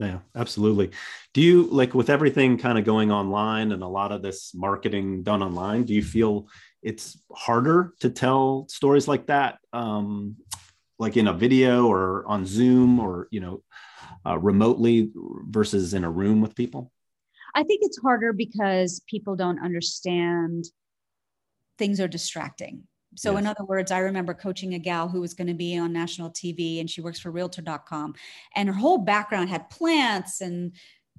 Yeah, 0.00 0.18
absolutely. 0.36 0.90
Do 1.34 1.40
you 1.40 1.64
like 1.64 1.92
with 1.92 2.08
everything 2.08 2.56
kind 2.56 2.78
of 2.78 2.84
going 2.84 3.10
online 3.10 3.72
and 3.72 3.82
a 3.82 3.88
lot 3.88 4.12
of 4.12 4.22
this 4.22 4.54
marketing 4.54 5.24
done 5.24 5.42
online, 5.42 5.82
do 5.82 5.92
you 5.92 6.04
feel 6.04 6.46
it's 6.82 7.20
harder 7.32 7.92
to 8.00 8.10
tell 8.10 8.66
stories 8.68 9.08
like 9.08 9.26
that 9.26 9.58
um, 9.72 10.36
like 10.98 11.16
in 11.16 11.28
a 11.28 11.32
video 11.32 11.86
or 11.86 12.24
on 12.26 12.44
zoom 12.44 13.00
or 13.00 13.28
you 13.30 13.40
know 13.40 13.62
uh, 14.26 14.38
remotely 14.38 15.10
versus 15.48 15.94
in 15.94 16.04
a 16.04 16.10
room 16.10 16.40
with 16.40 16.54
people 16.54 16.92
i 17.54 17.62
think 17.62 17.80
it's 17.82 18.00
harder 18.00 18.32
because 18.32 19.00
people 19.08 19.36
don't 19.36 19.62
understand 19.62 20.64
things 21.78 22.00
are 22.00 22.08
distracting 22.08 22.82
so 23.16 23.32
yes. 23.32 23.40
in 23.40 23.46
other 23.46 23.64
words 23.64 23.90
i 23.90 23.98
remember 23.98 24.34
coaching 24.34 24.74
a 24.74 24.78
gal 24.78 25.08
who 25.08 25.20
was 25.20 25.34
going 25.34 25.46
to 25.46 25.54
be 25.54 25.76
on 25.76 25.92
national 25.92 26.30
tv 26.30 26.80
and 26.80 26.90
she 26.90 27.00
works 27.00 27.18
for 27.18 27.30
realtor.com 27.30 28.14
and 28.56 28.68
her 28.68 28.74
whole 28.74 28.98
background 28.98 29.48
had 29.48 29.68
plants 29.70 30.40
and 30.40 30.72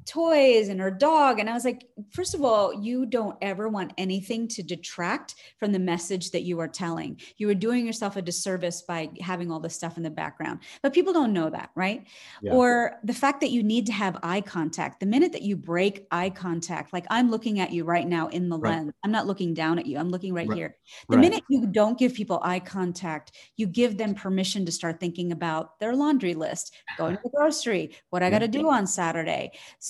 toys 0.05 0.69
and 0.69 0.79
her 0.79 0.91
dog. 0.91 1.39
And 1.39 1.49
I 1.49 1.53
was 1.53 1.65
like, 1.65 1.85
first 2.11 2.33
of 2.33 2.43
all, 2.43 2.73
you 2.73 3.05
don't 3.05 3.37
ever 3.41 3.69
want 3.69 3.93
anything 3.97 4.47
to 4.49 4.63
detract 4.63 5.35
from 5.57 5.71
the 5.71 5.79
message 5.79 6.31
that 6.31 6.43
you 6.43 6.59
are 6.59 6.67
telling. 6.67 7.19
You 7.37 7.49
are 7.49 7.55
doing 7.55 7.85
yourself 7.85 8.15
a 8.15 8.21
disservice 8.21 8.81
by 8.81 9.09
having 9.21 9.51
all 9.51 9.59
this 9.59 9.75
stuff 9.75 9.97
in 9.97 10.03
the 10.03 10.09
background. 10.09 10.59
But 10.81 10.93
people 10.93 11.13
don't 11.13 11.33
know 11.33 11.49
that, 11.49 11.69
right? 11.75 12.07
Yeah. 12.41 12.53
Or 12.53 12.99
the 13.03 13.13
fact 13.13 13.41
that 13.41 13.51
you 13.51 13.63
need 13.63 13.85
to 13.87 13.93
have 13.93 14.17
eye 14.23 14.41
contact. 14.41 14.99
The 14.99 15.05
minute 15.05 15.31
that 15.33 15.43
you 15.43 15.55
break 15.55 16.07
eye 16.11 16.29
contact, 16.29 16.93
like 16.93 17.05
I'm 17.09 17.29
looking 17.29 17.59
at 17.59 17.71
you 17.71 17.83
right 17.83 18.07
now 18.07 18.27
in 18.27 18.49
the 18.49 18.57
right. 18.57 18.71
lens, 18.71 18.93
I'm 19.03 19.11
not 19.11 19.27
looking 19.27 19.53
down 19.53 19.79
at 19.79 19.85
you, 19.85 19.97
I'm 19.97 20.09
looking 20.09 20.33
right, 20.33 20.47
right. 20.47 20.57
here. 20.57 20.75
The 21.09 21.17
right. 21.17 21.21
minute 21.21 21.43
you 21.49 21.67
don't 21.67 21.97
give 21.97 22.13
people 22.13 22.39
eye 22.43 22.59
contact, 22.59 23.33
you 23.57 23.67
give 23.67 23.97
them 23.97 24.15
permission 24.15 24.65
to 24.65 24.71
start 24.71 24.99
thinking 24.99 25.31
about 25.31 25.79
their 25.79 25.95
laundry 25.95 26.33
list, 26.33 26.73
going 26.97 27.15
to 27.15 27.21
the 27.23 27.29
grocery, 27.29 27.91
what 28.09 28.23
I 28.23 28.29
got 28.29 28.39
to 28.39 28.47
do 28.47 28.69
on 28.69 28.87
Saturday. 28.87 29.51
So 29.79 29.88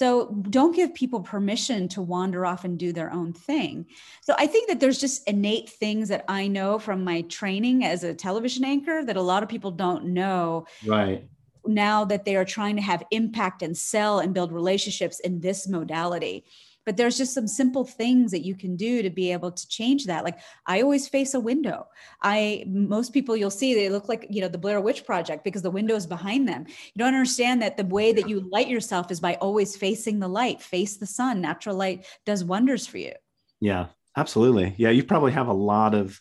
don't 0.49 0.75
give 0.75 0.93
people 0.93 1.19
permission 1.19 1.87
to 1.89 2.01
wander 2.01 2.45
off 2.45 2.63
and 2.63 2.77
do 2.77 2.93
their 2.93 3.11
own 3.11 3.33
thing. 3.33 3.85
So 4.21 4.33
I 4.37 4.47
think 4.47 4.69
that 4.69 4.79
there's 4.79 4.99
just 4.99 5.27
innate 5.27 5.69
things 5.69 6.09
that 6.09 6.23
I 6.27 6.47
know 6.47 6.79
from 6.79 7.03
my 7.03 7.21
training 7.23 7.83
as 7.83 8.03
a 8.03 8.13
television 8.13 8.63
anchor 8.63 9.03
that 9.03 9.17
a 9.17 9.21
lot 9.21 9.43
of 9.43 9.49
people 9.49 9.71
don't 9.71 10.05
know. 10.05 10.65
Right. 10.85 11.27
Now 11.65 12.05
that 12.05 12.23
they 12.23 12.35
are 12.35 12.45
trying 12.45 12.77
to 12.77 12.81
have 12.81 13.03
impact 13.11 13.61
and 13.61 13.77
sell 13.77 14.19
and 14.19 14.33
build 14.33 14.51
relationships 14.51 15.19
in 15.19 15.41
this 15.41 15.67
modality 15.67 16.45
but 16.85 16.97
there's 16.97 17.17
just 17.17 17.33
some 17.33 17.47
simple 17.47 17.85
things 17.85 18.31
that 18.31 18.45
you 18.45 18.55
can 18.55 18.75
do 18.75 19.01
to 19.01 19.09
be 19.09 19.31
able 19.31 19.51
to 19.51 19.67
change 19.67 20.05
that. 20.05 20.23
Like 20.23 20.39
i 20.65 20.81
always 20.81 21.07
face 21.07 21.33
a 21.33 21.39
window. 21.39 21.87
I 22.21 22.63
most 22.67 23.13
people 23.13 23.35
you'll 23.35 23.51
see 23.51 23.73
they 23.73 23.89
look 23.89 24.09
like 24.09 24.27
you 24.29 24.41
know 24.41 24.47
the 24.47 24.57
blair 24.57 24.81
witch 24.81 25.05
project 25.05 25.43
because 25.43 25.61
the 25.61 25.71
window 25.71 25.95
is 25.95 26.07
behind 26.07 26.47
them. 26.47 26.65
You 26.67 26.99
don't 26.99 27.13
understand 27.13 27.61
that 27.61 27.77
the 27.77 27.85
way 27.85 28.11
that 28.13 28.29
you 28.29 28.49
light 28.51 28.67
yourself 28.67 29.11
is 29.11 29.19
by 29.19 29.35
always 29.35 29.75
facing 29.75 30.19
the 30.19 30.27
light. 30.27 30.61
Face 30.61 30.97
the 30.97 31.05
sun. 31.05 31.41
Natural 31.41 31.75
light 31.75 32.05
does 32.25 32.43
wonders 32.43 32.87
for 32.87 32.97
you. 32.97 33.13
Yeah 33.59 33.87
absolutely. 34.15 34.75
Yeah 34.77 34.89
you 34.89 35.03
probably 35.03 35.31
have 35.33 35.47
a 35.47 35.53
lot 35.53 35.93
of 35.93 36.19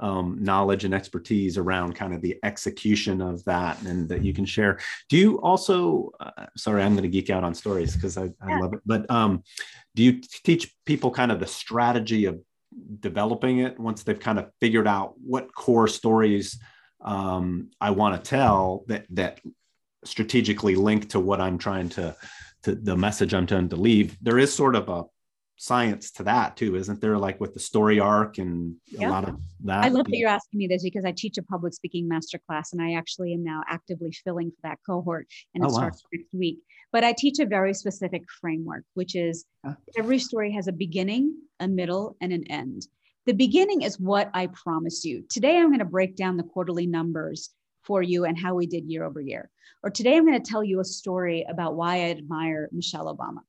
um, 0.00 0.38
knowledge 0.40 0.84
and 0.84 0.94
expertise 0.94 1.58
around 1.58 1.94
kind 1.94 2.14
of 2.14 2.20
the 2.20 2.38
execution 2.42 3.20
of 3.20 3.44
that 3.44 3.80
and 3.82 4.08
that 4.08 4.24
you 4.24 4.32
can 4.32 4.44
share. 4.44 4.78
Do 5.08 5.16
you 5.16 5.40
also, 5.40 6.10
uh, 6.20 6.46
sorry, 6.56 6.82
I'm 6.82 6.92
going 6.92 7.02
to 7.02 7.08
geek 7.08 7.30
out 7.30 7.44
on 7.44 7.54
stories 7.54 7.94
because 7.94 8.16
I, 8.16 8.24
I 8.40 8.48
yeah. 8.48 8.58
love 8.58 8.74
it, 8.74 8.80
but 8.86 9.10
um, 9.10 9.42
do 9.94 10.02
you 10.02 10.20
teach 10.44 10.74
people 10.84 11.10
kind 11.10 11.32
of 11.32 11.40
the 11.40 11.46
strategy 11.46 12.26
of 12.26 12.40
developing 13.00 13.58
it 13.58 13.78
once 13.78 14.02
they've 14.02 14.20
kind 14.20 14.38
of 14.38 14.50
figured 14.60 14.86
out 14.86 15.14
what 15.20 15.54
core 15.54 15.88
stories 15.88 16.58
um, 17.00 17.70
I 17.80 17.90
want 17.90 18.22
to 18.22 18.28
tell 18.28 18.84
that, 18.88 19.06
that 19.10 19.40
strategically 20.04 20.74
link 20.74 21.10
to 21.10 21.20
what 21.20 21.40
I'm 21.40 21.58
trying 21.58 21.88
to, 21.90 22.16
to 22.62 22.74
the 22.74 22.96
message 22.96 23.34
I'm 23.34 23.46
trying 23.46 23.68
to 23.70 23.76
leave? 23.76 24.16
There 24.20 24.38
is 24.38 24.52
sort 24.52 24.76
of 24.76 24.88
a 24.88 25.04
science 25.58 26.12
to 26.12 26.22
that 26.22 26.56
too, 26.56 26.76
isn't 26.76 27.00
there? 27.00 27.18
Like 27.18 27.40
with 27.40 27.52
the 27.52 27.60
story 27.60 27.98
arc 27.98 28.38
and 28.38 28.76
yeah. 28.86 29.08
a 29.08 29.10
lot 29.10 29.28
of 29.28 29.36
that. 29.64 29.84
I 29.84 29.88
love 29.88 30.06
that 30.06 30.16
you're 30.16 30.30
asking 30.30 30.58
me 30.58 30.68
this 30.68 30.84
because 30.84 31.04
I 31.04 31.12
teach 31.12 31.36
a 31.36 31.42
public 31.42 31.74
speaking 31.74 32.08
masterclass 32.08 32.72
and 32.72 32.80
I 32.80 32.94
actually 32.94 33.34
am 33.34 33.42
now 33.42 33.62
actively 33.68 34.12
filling 34.12 34.50
for 34.50 34.68
that 34.68 34.78
cohort 34.86 35.26
and 35.54 35.64
oh, 35.64 35.66
it 35.66 35.70
oh, 35.70 35.74
starts 35.74 36.02
wow. 36.04 36.08
next 36.12 36.32
week. 36.32 36.60
But 36.92 37.04
I 37.04 37.12
teach 37.12 37.40
a 37.40 37.44
very 37.44 37.74
specific 37.74 38.22
framework, 38.40 38.84
which 38.94 39.16
is 39.16 39.44
every 39.98 40.20
story 40.20 40.52
has 40.52 40.68
a 40.68 40.72
beginning, 40.72 41.34
a 41.60 41.68
middle, 41.68 42.16
and 42.20 42.32
an 42.32 42.44
end. 42.50 42.86
The 43.26 43.34
beginning 43.34 43.82
is 43.82 44.00
what 44.00 44.30
I 44.32 44.46
promise 44.46 45.04
you. 45.04 45.24
Today, 45.28 45.58
I'm 45.58 45.66
going 45.66 45.80
to 45.80 45.84
break 45.84 46.16
down 46.16 46.36
the 46.38 46.44
quarterly 46.44 46.86
numbers 46.86 47.50
for 47.82 48.00
you 48.00 48.24
and 48.24 48.38
how 48.38 48.54
we 48.54 48.66
did 48.66 48.84
year 48.86 49.04
over 49.04 49.20
year. 49.20 49.50
Or 49.82 49.90
today, 49.90 50.16
I'm 50.16 50.24
going 50.24 50.40
to 50.40 50.50
tell 50.50 50.64
you 50.64 50.80
a 50.80 50.84
story 50.84 51.44
about 51.48 51.74
why 51.74 51.96
I 51.96 52.10
admire 52.10 52.70
Michelle 52.72 53.14
Obama. 53.14 53.40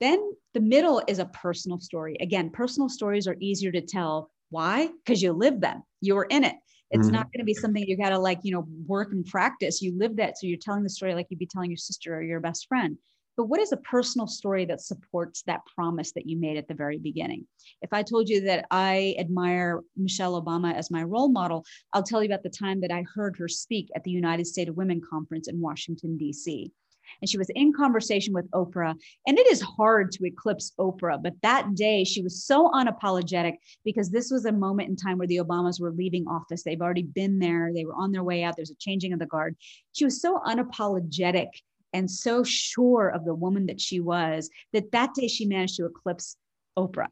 Then 0.00 0.32
the 0.54 0.60
middle 0.60 1.02
is 1.06 1.18
a 1.18 1.26
personal 1.26 1.78
story. 1.78 2.16
Again, 2.20 2.50
personal 2.50 2.88
stories 2.88 3.26
are 3.26 3.36
easier 3.40 3.72
to 3.72 3.80
tell. 3.80 4.30
Why? 4.50 4.90
Because 5.04 5.22
you 5.22 5.32
live 5.32 5.60
them, 5.60 5.82
you 6.00 6.14
were 6.14 6.26
in 6.30 6.44
it. 6.44 6.56
It's 6.90 7.06
mm-hmm. 7.06 7.16
not 7.16 7.32
going 7.32 7.40
to 7.40 7.44
be 7.44 7.54
something 7.54 7.82
you 7.82 7.96
got 7.96 8.10
to 8.10 8.18
like, 8.18 8.40
you 8.42 8.52
know, 8.52 8.66
work 8.86 9.10
and 9.12 9.26
practice. 9.26 9.82
You 9.82 9.98
live 9.98 10.16
that. 10.16 10.38
So 10.38 10.46
you're 10.46 10.58
telling 10.58 10.84
the 10.84 10.90
story 10.90 11.14
like 11.14 11.26
you'd 11.30 11.38
be 11.38 11.46
telling 11.46 11.70
your 11.70 11.78
sister 11.78 12.14
or 12.14 12.22
your 12.22 12.40
best 12.40 12.68
friend. 12.68 12.96
But 13.36 13.46
what 13.46 13.60
is 13.60 13.72
a 13.72 13.76
personal 13.78 14.26
story 14.26 14.64
that 14.66 14.80
supports 14.80 15.42
that 15.42 15.60
promise 15.74 16.12
that 16.12 16.26
you 16.26 16.38
made 16.38 16.56
at 16.56 16.68
the 16.68 16.74
very 16.74 16.98
beginning? 16.98 17.46
If 17.82 17.92
I 17.92 18.02
told 18.02 18.28
you 18.28 18.40
that 18.42 18.66
I 18.70 19.14
admire 19.18 19.82
Michelle 19.96 20.40
Obama 20.40 20.74
as 20.74 20.90
my 20.90 21.02
role 21.02 21.28
model, 21.28 21.64
I'll 21.92 22.02
tell 22.02 22.22
you 22.22 22.30
about 22.30 22.44
the 22.44 22.50
time 22.50 22.80
that 22.80 22.92
I 22.92 23.04
heard 23.14 23.36
her 23.38 23.48
speak 23.48 23.90
at 23.94 24.04
the 24.04 24.10
United 24.10 24.46
States 24.46 24.70
of 24.70 24.76
Women 24.76 25.02
Conference 25.10 25.48
in 25.48 25.60
Washington, 25.60 26.16
D.C 26.16 26.72
and 27.20 27.28
she 27.28 27.38
was 27.38 27.50
in 27.54 27.72
conversation 27.72 28.32
with 28.32 28.50
Oprah. 28.50 28.94
And 29.26 29.38
it 29.38 29.46
is 29.46 29.60
hard 29.60 30.12
to 30.12 30.24
eclipse 30.24 30.72
Oprah, 30.78 31.22
but 31.22 31.34
that 31.42 31.74
day 31.74 32.04
she 32.04 32.22
was 32.22 32.44
so 32.44 32.70
unapologetic 32.70 33.54
because 33.84 34.10
this 34.10 34.30
was 34.30 34.44
a 34.44 34.52
moment 34.52 34.88
in 34.88 34.96
time 34.96 35.18
where 35.18 35.26
the 35.26 35.38
Obamas 35.38 35.80
were 35.80 35.92
leaving 35.92 36.26
office. 36.26 36.62
They've 36.62 36.80
already 36.80 37.02
been 37.02 37.38
there, 37.38 37.70
they 37.74 37.84
were 37.84 37.94
on 37.94 38.12
their 38.12 38.24
way 38.24 38.42
out, 38.42 38.56
there's 38.56 38.70
a 38.70 38.76
changing 38.76 39.12
of 39.12 39.18
the 39.18 39.26
guard. 39.26 39.56
She 39.92 40.04
was 40.04 40.20
so 40.20 40.38
unapologetic 40.46 41.48
and 41.92 42.10
so 42.10 42.44
sure 42.44 43.08
of 43.08 43.24
the 43.24 43.34
woman 43.34 43.66
that 43.66 43.80
she 43.80 44.00
was 44.00 44.50
that 44.72 44.92
that 44.92 45.14
day 45.14 45.28
she 45.28 45.46
managed 45.46 45.76
to 45.76 45.86
eclipse 45.86 46.36
Oprah. 46.78 47.08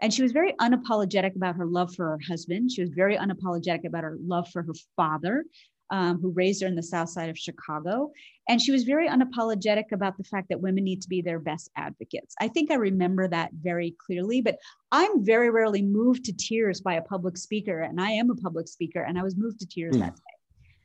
And 0.00 0.14
she 0.14 0.22
was 0.22 0.32
very 0.32 0.54
unapologetic 0.54 1.36
about 1.36 1.56
her 1.56 1.66
love 1.66 1.94
for 1.94 2.06
her 2.06 2.18
husband. 2.26 2.70
She 2.70 2.80
was 2.80 2.90
very 2.90 3.16
unapologetic 3.16 3.84
about 3.86 4.04
her 4.04 4.16
love 4.18 4.48
for 4.48 4.62
her 4.62 4.72
father 4.96 5.44
um, 5.90 6.20
who 6.20 6.30
raised 6.30 6.62
her 6.62 6.68
in 6.68 6.76
the 6.76 6.82
South 6.82 7.08
Side 7.08 7.30
of 7.30 7.38
Chicago. 7.38 8.12
And 8.48 8.60
she 8.60 8.72
was 8.72 8.84
very 8.84 9.08
unapologetic 9.08 9.92
about 9.92 10.16
the 10.16 10.24
fact 10.24 10.48
that 10.48 10.60
women 10.60 10.84
need 10.84 11.02
to 11.02 11.08
be 11.08 11.22
their 11.22 11.38
best 11.38 11.70
advocates. 11.76 12.34
I 12.40 12.48
think 12.48 12.70
I 12.70 12.74
remember 12.74 13.28
that 13.28 13.50
very 13.52 13.94
clearly, 14.04 14.40
but 14.40 14.58
I'm 14.92 15.24
very 15.24 15.50
rarely 15.50 15.82
moved 15.82 16.24
to 16.24 16.32
tears 16.32 16.80
by 16.80 16.94
a 16.94 17.02
public 17.02 17.36
speaker. 17.36 17.80
And 17.80 18.00
I 18.00 18.10
am 18.10 18.30
a 18.30 18.34
public 18.34 18.68
speaker, 18.68 19.02
and 19.02 19.18
I 19.18 19.22
was 19.22 19.36
moved 19.36 19.60
to 19.60 19.66
tears 19.66 19.96
mm. 19.96 20.00
that 20.00 20.16
day. 20.16 20.22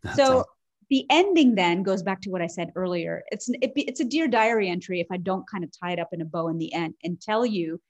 That's 0.03 0.15
so, 0.17 0.23
awesome. 0.23 0.49
the 0.89 1.05
ending 1.09 1.55
then 1.55 1.83
goes 1.83 2.03
back 2.03 2.21
to 2.21 2.29
what 2.29 2.41
I 2.41 2.47
said 2.47 2.71
earlier. 2.75 3.23
It's 3.31 3.49
an, 3.49 3.55
it, 3.61 3.73
it's 3.75 3.99
a 3.99 4.05
dear 4.05 4.27
diary 4.27 4.69
entry 4.69 4.99
if 4.99 5.07
I 5.11 5.17
don't 5.17 5.49
kind 5.49 5.63
of 5.63 5.71
tie 5.79 5.93
it 5.93 5.99
up 5.99 6.09
in 6.13 6.21
a 6.21 6.25
bow 6.25 6.49
in 6.49 6.57
the 6.57 6.73
end 6.73 6.95
and 7.03 7.19
tell 7.19 7.45
you, 7.45 7.81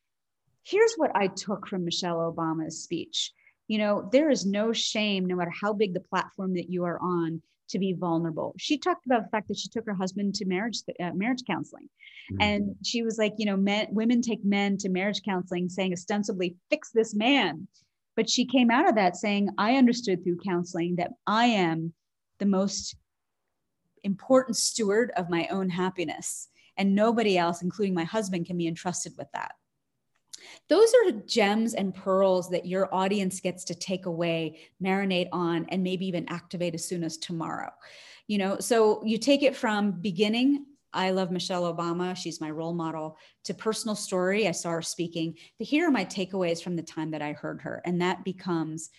here's 0.63 0.93
what 0.95 1.11
I 1.15 1.27
took 1.27 1.67
from 1.67 1.85
Michelle 1.85 2.17
Obama's 2.17 2.83
speech 2.83 3.33
you 3.67 3.77
know 3.77 4.09
there 4.11 4.29
is 4.29 4.45
no 4.45 4.73
shame 4.73 5.25
no 5.25 5.35
matter 5.35 5.53
how 5.61 5.73
big 5.73 5.93
the 5.93 5.99
platform 5.99 6.53
that 6.53 6.69
you 6.69 6.83
are 6.83 6.99
on 7.01 7.41
to 7.67 7.79
be 7.79 7.93
vulnerable 7.93 8.53
she 8.57 8.77
talked 8.77 9.05
about 9.05 9.23
the 9.23 9.29
fact 9.29 9.47
that 9.47 9.57
she 9.57 9.69
took 9.69 9.85
her 9.85 9.93
husband 9.95 10.35
to 10.35 10.45
marriage 10.45 10.77
uh, 11.01 11.11
marriage 11.13 11.43
counseling 11.47 11.89
mm-hmm. 12.31 12.41
and 12.41 12.75
she 12.83 13.01
was 13.01 13.17
like 13.17 13.33
you 13.37 13.45
know 13.45 13.57
men 13.57 13.87
women 13.89 14.21
take 14.21 14.43
men 14.45 14.77
to 14.77 14.89
marriage 14.89 15.21
counseling 15.23 15.67
saying 15.67 15.91
ostensibly 15.91 16.55
fix 16.69 16.91
this 16.91 17.15
man 17.15 17.67
But 18.15 18.29
she 18.29 18.45
came 18.45 18.71
out 18.71 18.87
of 18.87 18.95
that 18.95 19.15
saying, 19.15 19.49
I 19.57 19.75
understood 19.75 20.23
through 20.23 20.37
counseling 20.37 20.95
that 20.95 21.11
I 21.27 21.47
am 21.47 21.93
the 22.39 22.45
most 22.45 22.95
important 24.03 24.57
steward 24.57 25.11
of 25.17 25.29
my 25.29 25.47
own 25.47 25.69
happiness. 25.69 26.47
And 26.77 26.95
nobody 26.95 27.37
else, 27.37 27.61
including 27.61 27.93
my 27.93 28.03
husband, 28.03 28.45
can 28.45 28.57
be 28.57 28.67
entrusted 28.67 29.13
with 29.17 29.27
that. 29.33 29.53
Those 30.67 30.91
are 30.93 31.11
gems 31.11 31.73
and 31.73 31.93
pearls 31.93 32.49
that 32.49 32.65
your 32.65 32.93
audience 32.93 33.39
gets 33.39 33.63
to 33.65 33.75
take 33.75 34.05
away, 34.05 34.59
marinate 34.81 35.29
on, 35.31 35.65
and 35.69 35.83
maybe 35.83 36.07
even 36.07 36.27
activate 36.29 36.75
as 36.75 36.87
soon 36.87 37.03
as 37.03 37.17
tomorrow. 37.17 37.71
You 38.27 38.39
know, 38.39 38.59
so 38.59 39.03
you 39.05 39.17
take 39.17 39.43
it 39.43 39.55
from 39.55 39.91
beginning 39.91 40.65
I 40.95 41.11
love 41.11 41.29
Michelle 41.29 41.71
Obama. 41.71 42.15
She's 42.15 42.39
my 42.39 42.49
role 42.49 42.73
model. 42.73 43.17
To 43.43 43.53
personal 43.53 43.95
story, 43.95 44.47
I 44.47 44.51
saw 44.51 44.71
her 44.71 44.81
speaking. 44.81 45.35
But 45.59 45.67
here 45.67 45.85
are 45.87 45.91
my 45.91 46.05
takeaways 46.05 46.63
from 46.63 46.77
the 46.77 46.83
time 46.83 47.11
that 47.11 47.21
I 47.21 47.33
heard 47.33 47.61
her. 47.61 47.81
And 47.83 48.01
that 48.01 48.23
becomes 48.23 48.89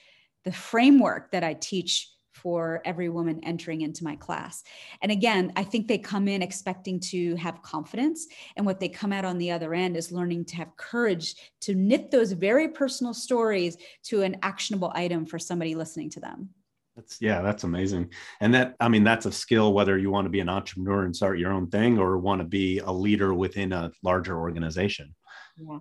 the 0.45 0.53
framework 0.53 1.33
that 1.33 1.43
I 1.43 1.55
teach 1.55 2.11
for 2.37 2.83
every 2.85 3.09
woman 3.09 3.41
entering 3.43 3.81
into 3.81 4.05
my 4.05 4.15
class. 4.17 4.63
And 5.03 5.11
again, 5.11 5.53
I 5.57 5.65
think 5.65 5.89
they 5.89 5.99
come 5.99 6.29
in 6.29 6.43
expecting 6.43 7.01
to 7.01 7.35
have 7.37 7.63
confidence. 7.63 8.27
And 8.57 8.67
what 8.67 8.79
they 8.79 8.89
come 8.89 9.13
out 9.13 9.25
on 9.25 9.39
the 9.39 9.51
other 9.51 9.75
end 9.75 9.97
is 9.97 10.13
learning 10.13 10.45
to 10.47 10.57
have 10.57 10.77
courage 10.77 11.35
to 11.63 11.75
knit 11.75 12.11
those 12.11 12.33
very 12.33 12.69
personal 12.69 13.15
stories 13.15 13.77
to 14.05 14.23
an 14.23 14.37
actionable 14.43 14.93
item 14.95 15.25
for 15.25 15.39
somebody 15.39 15.75
listening 15.75 16.11
to 16.11 16.21
them. 16.21 16.51
That's 16.95 17.21
yeah, 17.21 17.43
that's 17.43 17.65
amazing. 17.65 18.11
And 18.41 18.55
that 18.55 18.75
I 18.81 18.89
mean 18.89 19.05
that's 19.05 19.27
a 19.27 19.33
skill 19.33 19.75
whether 19.75 19.99
you 19.99 20.11
want 20.11 20.25
to 20.25 20.31
be 20.31 20.41
an 20.41 20.49
entrepreneur 20.49 21.05
and 21.05 21.15
start 21.15 21.39
your 21.39 21.53
own 21.53 21.69
thing 21.69 21.99
or 21.99 22.17
want 22.17 22.41
to 22.41 22.47
be 22.47 22.79
a 22.79 22.91
leader 22.91 23.35
within 23.35 23.73
a 23.73 23.93
larger 24.03 24.39
organization. 24.39 25.15
Yeah. 25.59 25.79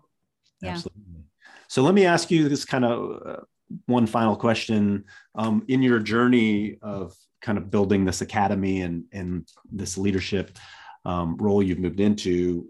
yeah. 0.61 0.71
Absolutely. 0.71 1.23
So 1.67 1.83
let 1.83 1.93
me 1.93 2.05
ask 2.05 2.31
you 2.31 2.49
this 2.49 2.65
kind 2.65 2.85
of 2.85 3.21
uh, 3.25 3.41
one 3.85 4.05
final 4.05 4.35
question. 4.35 5.05
Um, 5.35 5.63
in 5.67 5.81
your 5.81 5.99
journey 5.99 6.77
of 6.81 7.15
kind 7.41 7.57
of 7.57 7.69
building 7.69 8.05
this 8.05 8.21
academy 8.21 8.81
and 8.81 9.05
and 9.11 9.47
this 9.71 9.97
leadership 9.97 10.57
um, 11.05 11.37
role 11.37 11.61
you've 11.61 11.79
moved 11.79 11.99
into, 11.99 12.67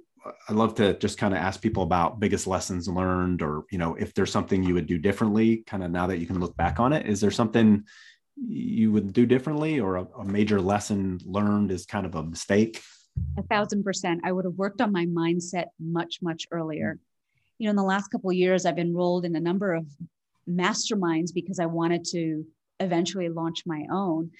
I'd 0.49 0.55
love 0.55 0.75
to 0.75 0.97
just 0.97 1.17
kind 1.17 1.33
of 1.33 1.39
ask 1.39 1.61
people 1.61 1.83
about 1.83 2.19
biggest 2.19 2.47
lessons 2.47 2.87
learned, 2.87 3.41
or 3.41 3.65
you 3.71 3.77
know, 3.77 3.95
if 3.95 4.13
there's 4.13 4.31
something 4.31 4.63
you 4.63 4.73
would 4.73 4.87
do 4.87 4.97
differently, 4.97 5.57
kind 5.67 5.83
of 5.83 5.91
now 5.91 6.07
that 6.07 6.17
you 6.17 6.27
can 6.27 6.39
look 6.39 6.55
back 6.57 6.79
on 6.79 6.93
it. 6.93 7.05
Is 7.05 7.21
there 7.21 7.31
something 7.31 7.83
you 8.37 8.91
would 8.91 9.13
do 9.13 9.25
differently 9.25 9.79
or 9.79 9.97
a, 9.97 10.07
a 10.19 10.25
major 10.25 10.59
lesson 10.59 11.19
learned 11.25 11.71
is 11.71 11.85
kind 11.85 12.05
of 12.05 12.15
a 12.15 12.23
mistake? 12.23 12.81
A 13.37 13.43
thousand 13.43 13.83
percent. 13.83 14.21
I 14.25 14.31
would 14.31 14.45
have 14.45 14.55
worked 14.55 14.81
on 14.81 14.91
my 14.91 15.05
mindset 15.05 15.67
much, 15.79 16.19
much 16.21 16.47
earlier. 16.51 16.99
You 17.59 17.65
know, 17.65 17.69
in 17.69 17.77
the 17.77 17.83
last 17.83 18.09
couple 18.09 18.29
of 18.29 18.35
years, 18.35 18.65
I've 18.65 18.79
enrolled 18.79 19.23
in 19.23 19.35
a 19.35 19.39
number 19.39 19.73
of 19.73 19.85
masterminds 20.49 21.33
because 21.33 21.59
I 21.59 21.65
wanted 21.65 22.05
to 22.11 22.45
eventually 22.79 23.29
launch 23.29 23.63
my 23.65 23.85
own. 23.91 24.31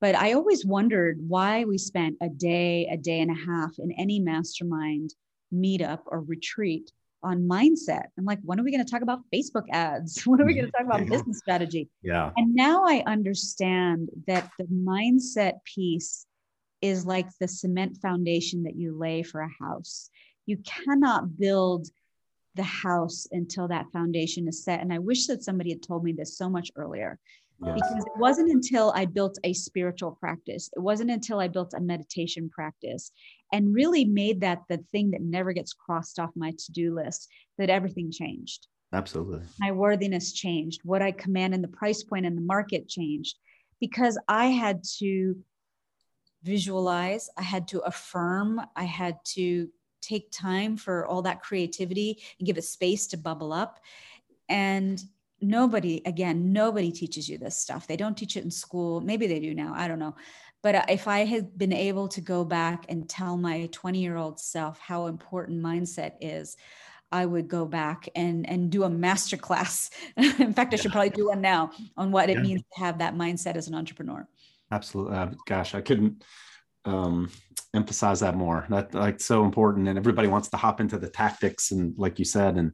But 0.00 0.14
I 0.14 0.32
always 0.32 0.66
wondered 0.66 1.18
why 1.26 1.64
we 1.64 1.78
spent 1.78 2.16
a 2.20 2.28
day, 2.28 2.88
a 2.90 2.96
day 2.96 3.20
and 3.20 3.30
a 3.30 3.34
half 3.34 3.78
in 3.78 3.92
any 3.92 4.20
mastermind 4.20 5.14
meetup 5.52 6.00
or 6.06 6.20
retreat 6.20 6.90
on 7.22 7.48
mindset. 7.48 8.04
I'm 8.18 8.24
like, 8.24 8.40
when 8.42 8.60
are 8.60 8.62
we 8.62 8.70
going 8.70 8.84
to 8.84 8.90
talk 8.90 9.02
about 9.02 9.20
Facebook 9.32 9.64
ads? 9.72 10.22
When 10.26 10.40
are 10.40 10.44
we 10.44 10.54
going 10.54 10.66
to 10.66 10.72
talk 10.72 10.84
about 10.84 11.06
business 11.08 11.38
strategy? 11.38 11.88
Yeah. 12.02 12.30
And 12.36 12.54
now 12.54 12.84
I 12.84 13.02
understand 13.06 14.10
that 14.26 14.50
the 14.58 14.64
mindset 14.64 15.54
piece 15.64 16.26
is 16.82 17.06
like 17.06 17.26
the 17.40 17.48
cement 17.48 17.96
foundation 18.02 18.64
that 18.64 18.76
you 18.76 18.96
lay 18.96 19.22
for 19.22 19.40
a 19.40 19.64
house. 19.64 20.10
You 20.44 20.58
cannot 20.58 21.38
build 21.38 21.88
the 22.54 22.62
house 22.62 23.26
until 23.32 23.68
that 23.68 23.90
foundation 23.92 24.48
is 24.48 24.64
set. 24.64 24.80
And 24.80 24.92
I 24.92 24.98
wish 24.98 25.26
that 25.26 25.42
somebody 25.42 25.70
had 25.70 25.82
told 25.82 26.04
me 26.04 26.12
this 26.12 26.36
so 26.36 26.48
much 26.48 26.70
earlier. 26.76 27.18
Yes. 27.64 27.74
Because 27.74 28.04
it 28.04 28.12
wasn't 28.16 28.50
until 28.50 28.92
I 28.94 29.04
built 29.04 29.38
a 29.44 29.52
spiritual 29.52 30.12
practice, 30.18 30.70
it 30.76 30.80
wasn't 30.80 31.10
until 31.10 31.38
I 31.38 31.48
built 31.48 31.72
a 31.74 31.80
meditation 31.80 32.50
practice 32.50 33.12
and 33.52 33.74
really 33.74 34.04
made 34.04 34.40
that 34.40 34.62
the 34.68 34.84
thing 34.90 35.12
that 35.12 35.22
never 35.22 35.52
gets 35.52 35.72
crossed 35.72 36.18
off 36.18 36.30
my 36.34 36.50
to 36.50 36.72
do 36.72 36.94
list 36.94 37.28
that 37.58 37.70
everything 37.70 38.10
changed. 38.10 38.66
Absolutely. 38.92 39.40
My 39.60 39.70
worthiness 39.70 40.32
changed. 40.32 40.80
What 40.84 41.02
I 41.02 41.12
command 41.12 41.54
in 41.54 41.62
the 41.62 41.68
price 41.68 42.04
and 42.12 42.36
the 42.36 42.42
market 42.42 42.88
changed 42.88 43.36
because 43.80 44.18
I 44.28 44.46
had 44.46 44.82
to 44.98 45.36
visualize, 46.42 47.28
I 47.36 47.42
had 47.42 47.68
to 47.68 47.80
affirm, 47.80 48.60
I 48.76 48.84
had 48.84 49.16
to 49.34 49.68
take 50.04 50.30
time 50.30 50.76
for 50.76 51.06
all 51.06 51.22
that 51.22 51.42
creativity 51.42 52.22
and 52.38 52.46
give 52.46 52.58
it 52.58 52.64
space 52.64 53.06
to 53.08 53.16
bubble 53.16 53.52
up. 53.52 53.80
And 54.48 55.02
nobody 55.40 56.00
again 56.06 56.52
nobody 56.52 56.90
teaches 56.90 57.28
you 57.28 57.38
this 57.38 57.56
stuff. 57.56 57.86
They 57.86 57.96
don't 57.96 58.16
teach 58.16 58.36
it 58.36 58.44
in 58.44 58.50
school. 58.50 59.00
Maybe 59.00 59.26
they 59.26 59.40
do 59.40 59.54
now. 59.54 59.72
I 59.74 59.88
don't 59.88 59.98
know. 59.98 60.14
But 60.62 60.74
uh, 60.74 60.84
if 60.88 61.06
i 61.06 61.24
had 61.24 61.56
been 61.58 61.72
able 61.72 62.08
to 62.08 62.20
go 62.20 62.44
back 62.44 62.86
and 62.88 63.08
tell 63.08 63.36
my 63.36 63.68
20 63.70 64.00
year 64.00 64.16
old 64.16 64.40
self 64.40 64.78
how 64.78 65.06
important 65.06 65.62
mindset 65.62 66.12
is 66.20 66.56
i 67.12 67.26
would 67.26 67.48
go 67.48 67.66
back 67.66 68.08
and 68.16 68.48
and 68.48 68.70
do 68.70 68.84
a 68.84 68.90
master 68.90 69.36
class 69.36 69.90
in 70.16 70.54
fact 70.54 70.72
i 70.72 70.76
should 70.76 70.90
probably 70.90 71.10
do 71.10 71.28
one 71.28 71.42
now 71.42 71.70
on 71.96 72.10
what 72.10 72.30
it 72.30 72.40
means 72.40 72.62
to 72.62 72.80
have 72.80 72.98
that 72.98 73.14
mindset 73.14 73.56
as 73.56 73.68
an 73.68 73.74
entrepreneur. 73.74 74.26
Absolutely 74.70 75.16
uh, 75.16 75.28
gosh 75.46 75.74
i 75.74 75.82
couldn't 75.82 76.24
um, 76.84 77.30
emphasize 77.74 78.20
that 78.20 78.36
more 78.36 78.66
that 78.70 78.94
like 78.94 79.20
so 79.20 79.44
important 79.44 79.88
and 79.88 79.98
everybody 79.98 80.28
wants 80.28 80.48
to 80.48 80.56
hop 80.56 80.80
into 80.80 80.98
the 80.98 81.08
tactics 81.08 81.72
and 81.72 81.94
like 81.98 82.18
you 82.18 82.24
said 82.24 82.56
and 82.56 82.72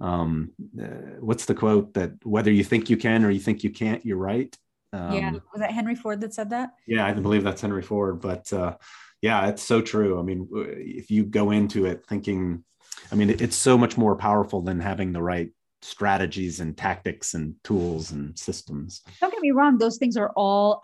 um, 0.00 0.52
uh, 0.80 1.18
what's 1.20 1.44
the 1.44 1.54
quote 1.54 1.94
that 1.94 2.12
whether 2.24 2.50
you 2.50 2.64
think 2.64 2.90
you 2.90 2.96
can 2.96 3.24
or 3.24 3.30
you 3.30 3.40
think 3.40 3.62
you 3.62 3.70
can't, 3.70 4.04
you're 4.04 4.16
right. 4.16 4.56
Um, 4.92 5.12
yeah, 5.12 5.30
was 5.30 5.60
that 5.60 5.72
Henry 5.72 5.94
Ford 5.94 6.20
that 6.22 6.34
said 6.34 6.50
that? 6.50 6.70
Yeah, 6.86 7.06
I 7.06 7.12
believe 7.12 7.44
that's 7.44 7.60
Henry 7.60 7.82
Ford. 7.82 8.20
But 8.20 8.52
uh, 8.52 8.76
yeah, 9.22 9.48
it's 9.48 9.62
so 9.62 9.80
true. 9.80 10.18
I 10.18 10.22
mean, 10.22 10.48
if 10.52 11.10
you 11.10 11.24
go 11.24 11.50
into 11.50 11.86
it 11.86 12.04
thinking, 12.06 12.64
I 13.12 13.14
mean, 13.14 13.30
it's 13.30 13.56
so 13.56 13.78
much 13.78 13.96
more 13.96 14.16
powerful 14.16 14.62
than 14.62 14.80
having 14.80 15.12
the 15.12 15.22
right 15.22 15.50
strategies 15.82 16.60
and 16.60 16.76
tactics 16.76 17.34
and 17.34 17.54
tools 17.64 18.12
and 18.12 18.38
systems. 18.38 19.02
Don't 19.20 19.32
get 19.32 19.40
me 19.40 19.50
wrong; 19.50 19.78
those 19.78 19.98
things 19.98 20.16
are 20.16 20.32
all 20.36 20.80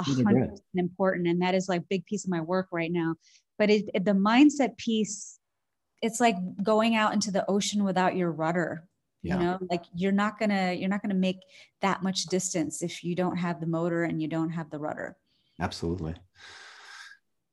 important, 0.74 1.28
and 1.28 1.42
that 1.42 1.54
is 1.54 1.68
like 1.68 1.88
big 1.88 2.06
piece 2.06 2.24
of 2.24 2.30
my 2.30 2.40
work 2.40 2.68
right 2.72 2.92
now. 2.92 3.14
But 3.58 3.70
it, 3.70 3.88
it, 3.94 4.04
the 4.04 4.12
mindset 4.12 4.76
piece, 4.76 5.38
it's 6.02 6.20
like 6.20 6.36
going 6.62 6.94
out 6.94 7.14
into 7.14 7.30
the 7.30 7.48
ocean 7.48 7.84
without 7.84 8.16
your 8.16 8.30
rudder 8.30 8.86
yeah. 9.26 9.34
you 9.34 9.44
know 9.44 9.58
like 9.70 9.84
you're 9.94 10.12
not 10.12 10.38
gonna 10.38 10.72
you're 10.72 10.88
not 10.88 11.02
gonna 11.02 11.14
make 11.14 11.40
that 11.80 12.02
much 12.02 12.24
distance 12.24 12.82
if 12.82 13.02
you 13.02 13.14
don't 13.14 13.36
have 13.36 13.60
the 13.60 13.66
motor 13.66 14.04
and 14.04 14.20
you 14.22 14.28
don't 14.28 14.50
have 14.50 14.70
the 14.70 14.78
rudder 14.78 15.16
absolutely 15.60 16.14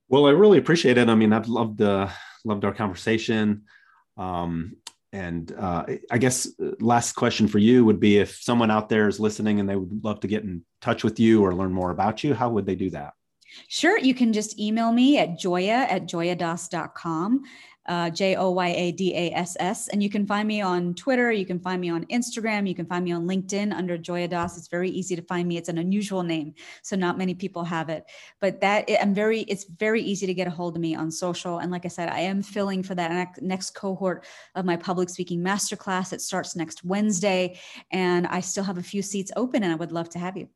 well 0.07 0.25
i 0.27 0.29
really 0.29 0.57
appreciate 0.57 0.97
it 0.97 1.09
i 1.09 1.15
mean 1.15 1.33
i've 1.33 1.47
loved 1.47 1.81
uh 1.81 2.07
loved 2.45 2.65
our 2.65 2.73
conversation 2.73 3.63
um 4.17 4.75
and 5.13 5.53
uh, 5.57 5.85
I 6.09 6.17
guess 6.17 6.47
uh, 6.59 6.71
last 6.79 7.13
question 7.13 7.47
for 7.47 7.59
you 7.59 7.85
would 7.85 7.99
be 7.99 8.17
if 8.17 8.41
someone 8.41 8.71
out 8.71 8.89
there 8.89 9.07
is 9.07 9.19
listening 9.19 9.59
and 9.59 9.69
they 9.69 9.75
would 9.75 10.03
love 10.03 10.19
to 10.21 10.27
get 10.27 10.43
in 10.43 10.65
touch 10.81 11.03
with 11.03 11.19
you 11.19 11.45
or 11.45 11.53
learn 11.53 11.71
more 11.71 11.91
about 11.91 12.23
you, 12.23 12.33
how 12.33 12.49
would 12.49 12.65
they 12.65 12.75
do 12.75 12.89
that? 12.89 13.13
Sure. 13.67 13.99
You 13.99 14.15
can 14.15 14.33
just 14.33 14.59
email 14.59 14.91
me 14.91 15.19
at 15.19 15.37
joya 15.37 15.85
at 15.87 16.07
joyadass.com 16.07 17.43
uh, 17.85 18.09
J 18.09 18.35
O 18.35 18.51
Y 18.51 18.67
A 18.69 18.91
D 18.91 19.13
A 19.15 19.31
S 19.31 19.57
S. 19.59 19.87
And 19.89 20.01
you 20.01 20.09
can 20.09 20.25
find 20.25 20.47
me 20.47 20.61
on 20.61 20.93
Twitter. 20.93 21.31
You 21.31 21.45
can 21.45 21.59
find 21.59 21.81
me 21.81 21.89
on 21.89 22.05
Instagram. 22.05 22.67
You 22.67 22.75
can 22.75 22.85
find 22.85 23.03
me 23.03 23.11
on 23.11 23.27
LinkedIn 23.27 23.73
under 23.73 23.97
Joya 23.97 24.27
Dass. 24.27 24.57
It's 24.57 24.67
very 24.67 24.89
easy 24.89 25.15
to 25.15 25.21
find 25.21 25.47
me. 25.47 25.57
It's 25.57 25.69
an 25.69 25.77
unusual 25.77 26.23
name, 26.23 26.53
so 26.81 26.95
not 26.95 27.17
many 27.17 27.33
people 27.33 27.63
have 27.63 27.89
it. 27.89 28.05
But 28.39 28.61
that 28.61 28.89
I'm 29.01 29.13
very. 29.13 29.41
It's 29.41 29.65
very 29.65 30.01
easy 30.01 30.25
to 30.27 30.33
get 30.33 30.47
a 30.47 30.51
hold 30.51 30.75
of 30.75 30.81
me 30.81 30.95
on 30.95 31.11
social. 31.11 31.59
And 31.59 31.71
like 31.71 31.85
I 31.85 31.89
said, 31.89 32.09
I 32.09 32.19
am 32.19 32.41
filling 32.41 32.83
for 32.83 32.95
that 32.95 33.41
next 33.41 33.71
cohort 33.71 34.25
of 34.55 34.65
my 34.65 34.77
public 34.77 35.09
speaking 35.09 35.41
masterclass. 35.41 36.13
It 36.13 36.21
starts 36.21 36.55
next 36.55 36.83
Wednesday, 36.83 37.59
and 37.91 38.27
I 38.27 38.39
still 38.39 38.63
have 38.63 38.77
a 38.77 38.83
few 38.83 39.01
seats 39.01 39.31
open, 39.35 39.63
and 39.63 39.71
I 39.71 39.75
would 39.75 39.91
love 39.91 40.09
to 40.09 40.19
have 40.19 40.37
you. 40.37 40.47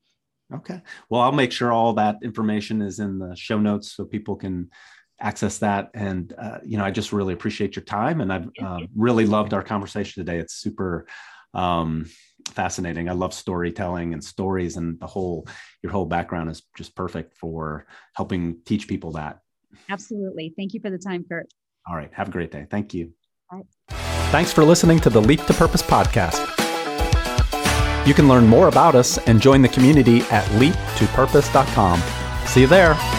Okay. 0.54 0.82
Well, 1.10 1.22
I'll 1.22 1.34
make 1.34 1.52
sure 1.52 1.74
all 1.74 1.94
that 1.94 2.18
information 2.24 2.82
is 2.82 3.00
in 3.00 3.20
the 3.20 3.36
show 3.36 3.60
notes 3.60 3.92
so 3.92 4.06
people 4.06 4.36
can 4.36 4.70
access 5.20 5.58
that. 5.60 5.90
And, 5.94 6.34
uh, 6.38 6.60
you 6.64 6.78
know, 6.78 6.86
I 6.86 6.92
just 6.92 7.12
really 7.12 7.34
appreciate 7.34 7.76
your 7.76 7.86
time. 7.86 8.22
And 8.22 8.32
I've 8.32 8.50
uh, 8.62 8.80
really 8.96 9.26
loved 9.26 9.54
our 9.54 9.64
conversation 9.64 10.24
today. 10.24 10.40
It's 10.40 10.56
super 10.56 11.08
um, 11.54 12.06
fascinating. 12.50 13.10
I 13.10 13.14
love 13.14 13.34
storytelling 13.34 14.14
and 14.14 14.24
stories, 14.24 14.78
and 14.78 15.00
the 15.00 15.08
whole, 15.08 15.48
your 15.82 15.92
whole 15.92 16.06
background 16.06 16.50
is 16.50 16.64
just 16.78 16.96
perfect 16.96 17.36
for 17.38 17.88
helping 18.16 18.58
teach 18.66 18.88
people 18.88 19.12
that. 19.14 19.40
Absolutely. 19.90 20.54
Thank 20.56 20.74
you 20.74 20.80
for 20.80 20.90
the 20.90 20.98
time, 20.98 21.26
Kurt. 21.28 21.48
All 21.88 21.96
right. 21.96 22.12
Have 22.14 22.30
a 22.30 22.32
great 22.32 22.52
day. 22.52 22.68
Thank 22.70 22.94
you. 22.94 23.14
Thanks 23.90 24.52
for 24.52 24.66
listening 24.66 25.00
to 25.02 25.10
the 25.10 25.22
Leap 25.22 25.46
to 25.46 25.54
Purpose 25.54 25.82
podcast. 25.82 26.46
You 28.06 28.14
can 28.14 28.28
learn 28.28 28.46
more 28.48 28.68
about 28.68 28.96
us 28.96 29.18
and 29.20 29.42
join 29.42 29.62
the 29.62 29.70
community 29.70 30.22
at 30.24 30.46
leaptopurpose.com. 30.52 32.02
See 32.48 32.62
you 32.62 32.68
there. 32.68 33.17